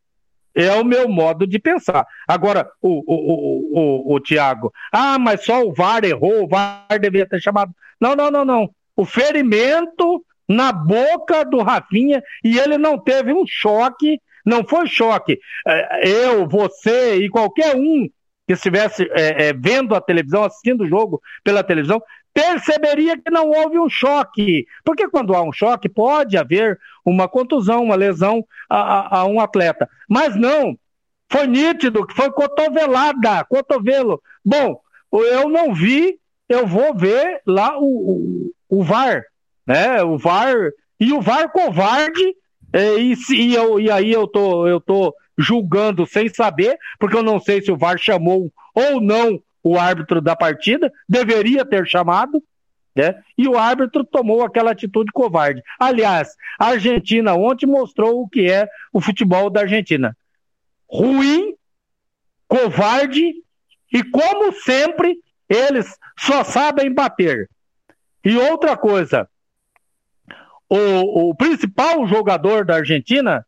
[0.55, 2.07] É o meu modo de pensar.
[2.29, 6.87] Agora, o, o, o, o, o Tiago, ah, mas só o VAR errou, o VAR
[7.01, 7.75] deveria ter chamado.
[8.01, 8.71] Não, não, não, não.
[8.97, 15.39] O ferimento na boca do Rafinha e ele não teve um choque, não foi choque.
[15.67, 18.09] É, eu, você e qualquer um
[18.47, 23.49] que estivesse é, é, vendo a televisão, assistindo o jogo pela televisão, perceberia que não
[23.49, 24.67] houve um choque.
[24.85, 29.41] Porque quando há um choque, pode haver uma contusão, uma lesão a, a, a um
[29.41, 29.89] atleta.
[30.09, 30.77] Mas não,
[31.31, 34.21] foi nítido, foi cotovelada, cotovelo.
[34.45, 34.79] Bom,
[35.13, 36.19] eu não vi,
[36.49, 39.25] eu vou ver lá o, o, o VAR
[39.67, 40.03] né?
[40.03, 40.55] O VAR
[40.99, 42.35] e o VAR covarde
[42.73, 47.23] é, e, e, eu, e aí eu tô eu tô julgando sem saber, porque eu
[47.23, 52.43] não sei se o VAR chamou ou não o árbitro da partida, deveria ter chamado,
[52.95, 53.21] né?
[53.37, 55.63] E o árbitro tomou aquela atitude covarde.
[55.79, 60.17] Aliás, a Argentina ontem mostrou o que é o futebol da Argentina.
[60.89, 61.55] Ruim,
[62.47, 63.33] covarde
[63.93, 65.17] e como sempre
[65.49, 67.49] eles só sabem bater.
[68.25, 69.29] E outra coisa,
[70.69, 73.45] o, o principal jogador da Argentina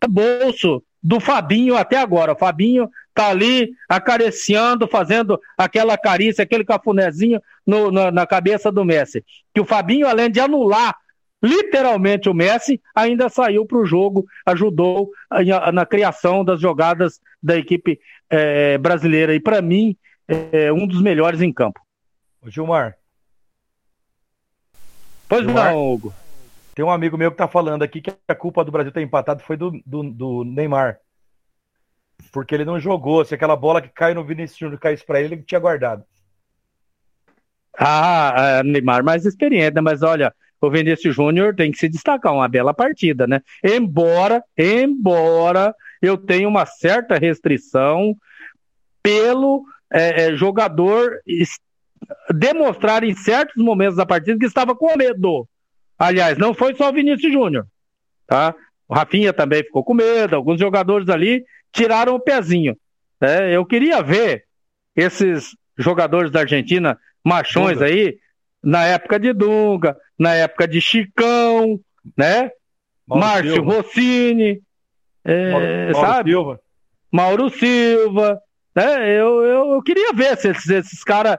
[0.00, 2.32] é bolso do Fabinho até agora.
[2.32, 8.84] O Fabinho tá ali acariciando, fazendo aquela carícia, aquele cafunézinho no, na, na, cabeça do
[8.84, 9.24] Messi.
[9.54, 10.96] Que o Fabinho, além de anular
[11.42, 15.10] literalmente o Messi, ainda saiu para o jogo, ajudou
[15.74, 18.00] na criação das jogadas da equipe
[18.30, 19.34] é, brasileira.
[19.34, 19.94] E para mim,
[20.26, 21.80] é, um dos melhores em campo.
[22.46, 22.96] Gilmar.
[25.34, 26.14] Pois Gilmar, não, Hugo.
[26.76, 29.42] Tem um amigo meu que tá falando aqui que a culpa do Brasil ter empatado
[29.42, 30.98] foi do, do, do Neymar.
[32.32, 33.24] Porque ele não jogou.
[33.24, 36.04] Se aquela bola que caiu no Vinícius Júnior caísse pra ele, ele tinha guardado.
[37.76, 39.80] Ah, Neymar mais experiente, né?
[39.80, 43.40] Mas olha, o Vinícius Júnior tem que se destacar, uma bela partida, né?
[43.62, 48.16] Embora, embora eu tenha uma certa restrição
[49.02, 51.18] pelo é, é, jogador
[52.32, 55.48] demonstrar em certos momentos da partida que estava com medo.
[55.98, 57.66] Aliás, não foi só o Vinícius Júnior,
[58.26, 58.54] tá?
[58.88, 62.76] O Rafinha também ficou com medo, alguns jogadores ali tiraram o pezinho.
[63.20, 63.54] Né?
[63.54, 64.44] Eu queria ver
[64.94, 67.86] esses jogadores da Argentina, machões Dunga.
[67.86, 68.18] aí,
[68.62, 71.80] na época de Dunga, na época de Chicão,
[72.16, 72.50] né?
[73.06, 73.72] Mauro Márcio Silva.
[73.72, 74.62] Rossini,
[75.24, 76.30] é, Mauro, sabe?
[76.30, 76.60] Silva.
[77.10, 78.40] Mauro Silva,
[78.74, 79.10] né?
[79.10, 81.38] Eu, eu, eu queria ver se esses, esses caras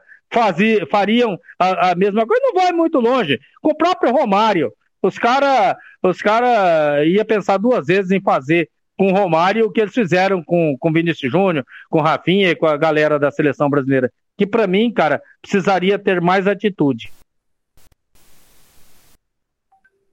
[0.90, 2.42] fariam a, a, mesma coisa.
[2.44, 3.40] Não vai muito longe.
[3.62, 4.72] Com o próprio Romário,
[5.02, 9.82] os caras os cara ia pensar duas vezes em fazer com o Romário o que
[9.82, 13.70] eles fizeram com o Vinícius Júnior, com o Rafinha e com a galera da seleção
[13.70, 14.12] brasileira.
[14.38, 17.12] Que para mim, cara, precisaria ter mais atitude.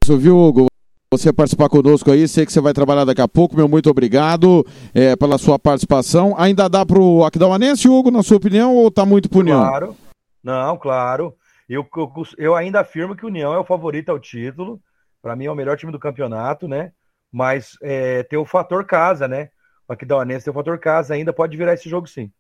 [0.04, 0.66] Viu, Hugo?
[1.12, 4.66] Você participar conosco aí, sei que você vai trabalhar daqui a pouco, meu muito obrigado
[4.94, 6.34] é, pela sua participação.
[6.38, 9.60] Ainda dá pro Aquidauanense, Hugo, na sua opinião, ou tá muito punhão?
[9.60, 9.96] Claro,
[10.42, 11.34] não, claro.
[11.68, 14.80] Eu, eu, eu ainda afirmo que o União é o favorito ao título,
[15.20, 16.92] para mim é o melhor time do campeonato, né?
[17.30, 19.50] Mas é, tem o fator casa, né?
[19.86, 22.32] O Aquidauanense tem o fator casa, ainda pode virar esse jogo sim.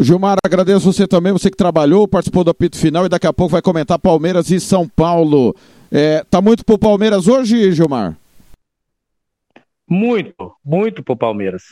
[0.00, 3.52] Gilmar, agradeço você também, você que trabalhou, participou do apito final e daqui a pouco
[3.52, 5.54] vai comentar Palmeiras e São Paulo.
[5.90, 8.16] É, tá muito pro Palmeiras hoje, Gilmar?
[9.88, 11.62] Muito, muito pro Palmeiras.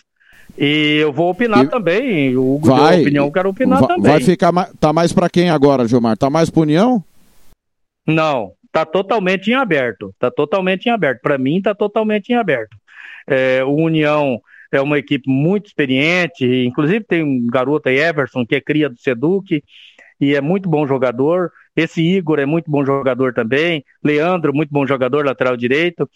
[0.57, 1.69] E eu vou opinar e...
[1.69, 2.37] também.
[2.37, 4.13] O Hugo vai, deu opinião, eu quero opinar vai, também.
[4.13, 6.17] Vai ficar tá mais para quem agora, Gilmar?
[6.17, 7.03] Tá mais pro União?
[8.07, 10.15] Não, tá totalmente em aberto.
[10.19, 11.21] Tá totalmente em aberto.
[11.21, 12.77] Para mim, tá totalmente em aberto.
[13.27, 14.41] É, o União
[14.71, 18.99] é uma equipe muito experiente, inclusive tem um garoto aí, Everson, que é cria do
[18.99, 19.63] Seduc,
[20.21, 21.53] e é muito bom jogador.
[21.75, 23.85] Esse Igor é muito bom jogador também.
[24.03, 26.09] Leandro, muito bom jogador, lateral direito.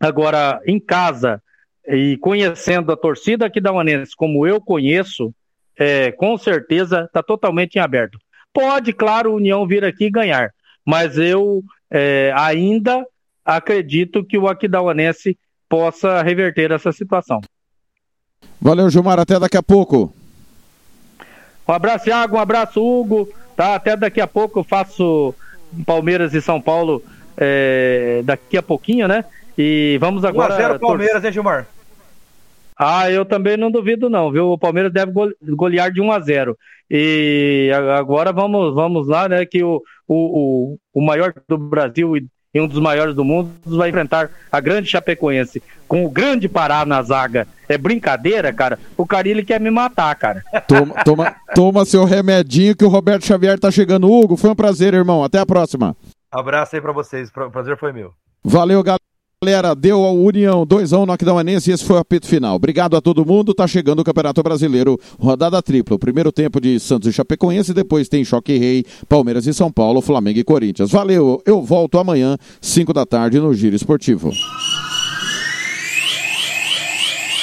[0.00, 1.42] Agora, em casa,
[1.86, 5.34] e conhecendo a torcida aqui da Uanense como eu conheço,
[5.76, 8.18] é, com certeza está totalmente em aberto.
[8.52, 10.52] Pode, claro, o União vir aqui e ganhar,
[10.84, 13.04] mas eu é, ainda
[13.44, 15.38] acredito que o Aquidauanense
[15.68, 17.40] possa reverter essa situação.
[18.60, 19.18] Valeu, Gilmar.
[19.18, 20.12] Até daqui a pouco.
[21.66, 22.36] Um abraço, Thiago.
[22.36, 23.28] Um abraço, Hugo.
[23.62, 23.76] Tá?
[23.76, 25.32] Até daqui a pouco eu faço
[25.86, 27.00] Palmeiras e São Paulo
[27.36, 29.24] é, daqui a pouquinho, né?
[29.56, 30.58] E vamos agora.
[30.58, 31.68] 1x0 Palmeiras, hein, Gilmar?
[32.76, 34.50] Ah, eu também não duvido, não, viu?
[34.50, 36.58] O Palmeiras deve golear de 1 a 0
[36.90, 39.46] E agora vamos, vamos lá, né?
[39.46, 43.88] Que o, o, o maior do Brasil e e um dos maiores do mundo, vai
[43.88, 47.48] enfrentar a grande Chapecoense com o grande Pará na zaga.
[47.68, 48.78] É brincadeira, cara?
[48.96, 50.42] O Carilli quer me matar, cara.
[50.68, 54.10] Toma, toma, toma seu remedinho que o Roberto Xavier tá chegando.
[54.10, 55.24] Hugo, foi um prazer, irmão.
[55.24, 55.96] Até a próxima.
[56.30, 57.30] Abraço aí pra vocês.
[57.30, 58.12] O prazer foi meu.
[58.44, 59.11] Valeu, galera.
[59.44, 62.54] Galera, deu a União 2x1 no Aquidauanense e esse foi o apito final.
[62.54, 63.52] Obrigado a todo mundo.
[63.52, 65.96] Tá chegando o Campeonato Brasileiro, rodada tripla.
[65.96, 70.00] O primeiro tempo de Santos e Chapecoense, depois tem Choque Rei, Palmeiras e São Paulo,
[70.00, 70.92] Flamengo e Corinthians.
[70.92, 74.30] Valeu, eu volto amanhã, 5 da tarde, no Giro Esportivo.